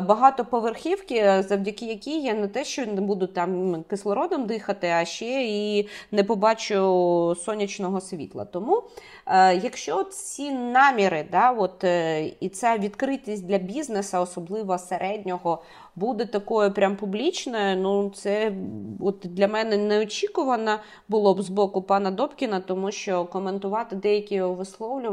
багатоповерхівки, 0.00 1.44
завдяки 1.48 1.86
якій 1.86 2.20
я 2.20 2.34
не 2.34 2.48
те, 2.48 2.64
що 2.64 2.86
не 2.86 3.00
буду 3.00 3.26
там 3.26 3.82
кислородом 3.90 4.46
дихати, 4.46 4.88
а 4.88 5.04
ще 5.04 5.44
і 5.44 5.88
не 6.10 6.24
побачу 6.24 7.36
сонячного 7.44 8.00
світла. 8.00 8.44
Тому, 8.44 8.82
е, 9.26 9.56
якщо 9.56 10.04
ці 10.04 10.50
наміри, 10.50 11.26
да, 11.32 11.50
от, 11.50 11.84
е, 11.84 12.26
і 12.40 12.48
ця 12.48 12.76
відкритість 12.76 13.46
для 13.46 13.58
бізнесу, 13.58 14.18
особливо 14.20 14.78
середнього, 14.78 15.62
буде 15.96 16.26
такою 16.26 16.72
прям 16.72 16.96
публічною, 16.96 17.76
ну 17.76 18.10
це 18.10 18.52
от 19.00 19.18
для 19.24 19.48
мене 19.48 19.76
неочікувано 19.76 20.78
було 21.08 21.34
б 21.34 21.42
з 21.42 21.48
боку 21.48 21.82
пана 21.82 22.10
Добкіна, 22.10 22.60
тому 22.60 22.92
що 22.92 23.24
коментувати 23.24 23.96
деякі 23.96 24.34
його 24.34 24.54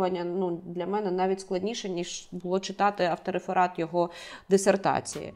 висловлювання 0.04 0.24
ну, 0.24 0.62
для 0.66 0.86
мене 0.86 1.12
навіть 1.12 1.42
складніше, 1.42 1.90
ніж 1.90 2.28
було 2.32 2.60
читати 2.60 3.06
автореферат 3.06 3.80
його 3.80 4.10
дисертації. 4.50 5.34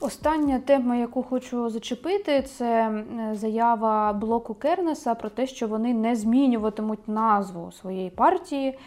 Остання 0.00 0.58
тема, 0.58 0.96
яку 0.96 1.22
хочу 1.22 1.70
зачепити, 1.70 2.42
це 2.42 3.04
заява 3.32 4.12
блоку 4.12 4.54
Кернеса 4.54 5.14
про 5.14 5.30
те, 5.30 5.46
що 5.46 5.66
вони 5.66 5.94
не 5.94 6.16
змінюватимуть 6.16 7.08
назву 7.08 7.72
своєї 7.72 8.10
партії 8.10 8.78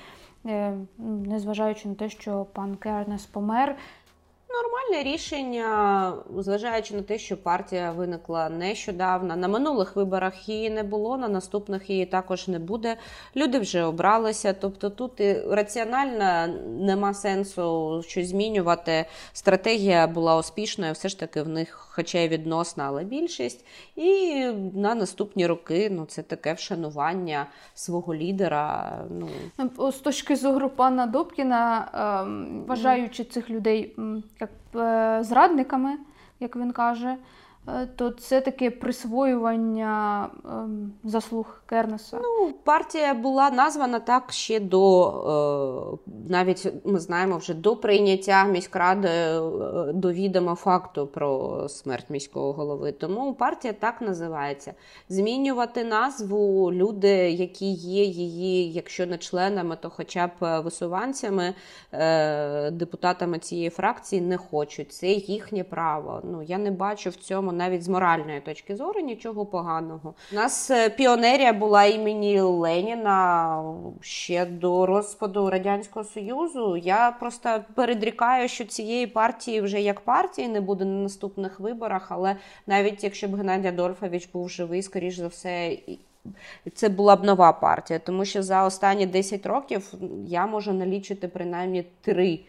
незважаючи 0.97 1.89
на 1.89 1.95
те, 1.95 2.09
що 2.09 2.45
пан 2.53 2.75
Кернес 2.75 3.25
помер. 3.25 3.75
Нормальне 4.53 5.11
рішення, 5.11 6.13
зважаючи 6.37 6.95
на 6.95 7.01
те, 7.01 7.17
що 7.17 7.37
партія 7.37 7.91
виникла 7.91 8.49
нещодавно. 8.49 9.35
На 9.35 9.47
минулих 9.47 9.95
виборах 9.95 10.49
її 10.49 10.69
не 10.69 10.83
було, 10.83 11.17
на 11.17 11.27
наступних 11.27 11.89
її 11.89 12.05
також 12.05 12.47
не 12.47 12.59
буде. 12.59 12.97
Люди 13.35 13.59
вже 13.59 13.83
обралися. 13.83 14.53
Тобто 14.53 14.89
тут 14.89 15.19
і 15.19 15.33
раціонально 15.33 16.53
нема 16.79 17.13
сенсу 17.13 18.01
щось 18.07 18.27
змінювати. 18.27 19.05
Stратегія 19.33 20.07
була 20.07 20.37
успішною, 20.37 20.93
все 20.93 21.09
ж 21.09 21.19
таки 21.19 21.41
в 21.41 21.47
них, 21.47 21.69
хоча 21.91 22.19
й 22.19 22.27
відносна, 22.27 22.83
але 22.87 23.03
більшість. 23.03 23.65
І 23.95 24.45
на 24.73 24.95
наступні 24.95 25.47
роки 25.47 25.89
ну 25.91 26.05
це 26.05 26.21
таке 26.21 26.53
вшанування 26.53 27.47
свого 27.73 28.15
лідера. 28.15 29.01
Ну 29.09 29.29
з 29.91 29.95
точки 29.95 30.35
зору 30.35 30.69
пана 30.69 31.05
Добкіна, 31.05 31.89
ем, 32.23 32.63
вважаючи 32.67 33.23
цих 33.23 33.49
людей 33.49 33.95
як 34.41 34.49
е, 34.75 35.23
зрадниками, 35.23 35.97
як 36.39 36.55
він 36.55 36.71
каже, 36.71 37.15
то 37.95 38.09
це 38.09 38.41
таке 38.41 38.71
присвоювання 38.71 40.29
ем, 40.45 40.93
заслуг 41.03 41.61
Кернеса. 41.65 42.19
Ну, 42.21 42.53
партія 42.63 43.13
була 43.13 43.49
названа 43.49 43.99
так 43.99 44.31
ще 44.31 44.59
до 44.59 45.97
е, 45.97 46.11
навіть 46.29 46.73
ми 46.85 46.99
знаємо 46.99 47.37
вже 47.37 47.53
до 47.53 47.75
прийняття 47.75 48.43
міськради 48.43 49.09
до 49.93 50.11
відома 50.11 50.55
факту 50.55 51.07
про 51.07 51.65
смерть 51.69 52.05
міського 52.09 52.53
голови. 52.53 52.91
Тому 52.91 53.33
партія 53.33 53.73
так 53.73 54.01
називається. 54.01 54.73
Змінювати 55.09 55.83
назву 55.83 56.73
люди, 56.73 57.31
які 57.31 57.71
є 57.71 58.03
її, 58.03 58.71
якщо 58.71 59.05
не 59.05 59.17
членами, 59.17 59.77
то 59.81 59.89
хоча 59.89 60.27
б 60.27 60.61
висуванцями, 60.61 61.53
депутатами 62.71 63.39
цієї 63.39 63.69
фракції 63.69 64.21
не 64.21 64.37
хочуть. 64.37 64.93
Це 64.93 65.07
їхнє 65.07 65.63
право. 65.63 66.21
Ну 66.23 66.41
я 66.41 66.57
не 66.57 66.71
бачу 66.71 67.09
в 67.09 67.15
цьому 67.15 67.50
навіть 67.51 67.83
з 67.83 67.87
моральної 67.87 68.39
точки 68.41 68.75
зору 68.75 68.99
нічого 68.99 69.45
поганого. 69.45 70.13
У 70.31 70.35
нас 70.35 70.71
піонерія 70.97 71.53
була 71.53 71.85
імені 71.85 72.41
Леніна 72.41 73.63
ще 74.01 74.45
до 74.45 74.85
розпаду 74.85 75.49
радянського 75.49 76.05
союзу. 76.05 76.77
Я 76.77 77.11
просто 77.19 77.59
передрікаю, 77.75 78.47
що 78.47 78.65
цієї 78.65 79.07
партії 79.07 79.61
вже 79.61 79.81
як 79.81 79.99
партії 79.99 80.47
не 80.47 80.61
буде 80.61 80.85
на 80.85 81.03
наступних 81.03 81.59
виборах. 81.59 82.07
Але 82.09 82.35
навіть 82.67 83.03
якщо 83.03 83.27
б 83.27 83.35
Геннадій 83.35 83.67
Адольфович 83.67 84.29
був 84.33 84.49
живий, 84.49 84.81
скоріш 84.81 85.15
за 85.15 85.27
все. 85.27 85.77
Це 86.73 86.89
була 86.89 87.15
б 87.15 87.23
нова 87.23 87.53
партія, 87.53 87.99
тому 87.99 88.25
що 88.25 88.43
за 88.43 88.65
останні 88.65 89.05
10 89.05 89.45
років 89.45 89.93
я 90.27 90.47
можу 90.47 90.73
налічити 90.73 91.27
принаймні 91.27 91.85
три 92.01 92.33
е, 92.33 92.39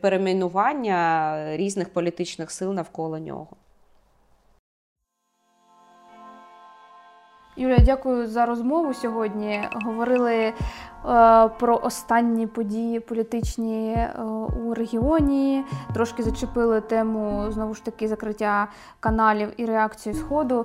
перейменування 0.00 1.36
різних 1.56 1.88
політичних 1.92 2.50
сил 2.50 2.72
навколо 2.72 3.18
нього. 3.18 3.56
Юлія, 7.56 7.78
дякую 7.78 8.26
за 8.26 8.46
розмову 8.46 8.94
сьогодні. 8.94 9.60
Говорили 9.84 10.34
е, 10.34 10.52
про 11.48 11.80
останні 11.82 12.46
події 12.46 13.00
політичні 13.00 13.92
е, 13.92 14.22
у 14.66 14.74
регіоні. 14.74 15.64
Трошки 15.94 16.22
зачепили 16.22 16.80
тему 16.80 17.46
знову 17.50 17.74
ж 17.74 17.84
таки 17.84 18.08
закриття 18.08 18.68
каналів 19.00 19.48
і 19.56 19.66
реакцію 19.66 20.14
Сходу. 20.14 20.64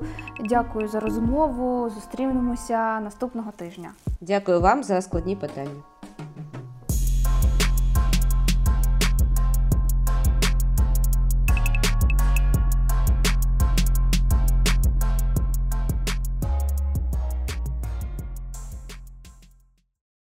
Дякую 0.49 0.87
за 0.87 0.99
розмову. 0.99 1.89
Зустрінемося 1.89 2.99
наступного 2.99 3.51
тижня. 3.51 3.91
Дякую 4.21 4.61
вам 4.61 4.83
за 4.83 5.01
складні 5.01 5.35
питання. 5.35 5.90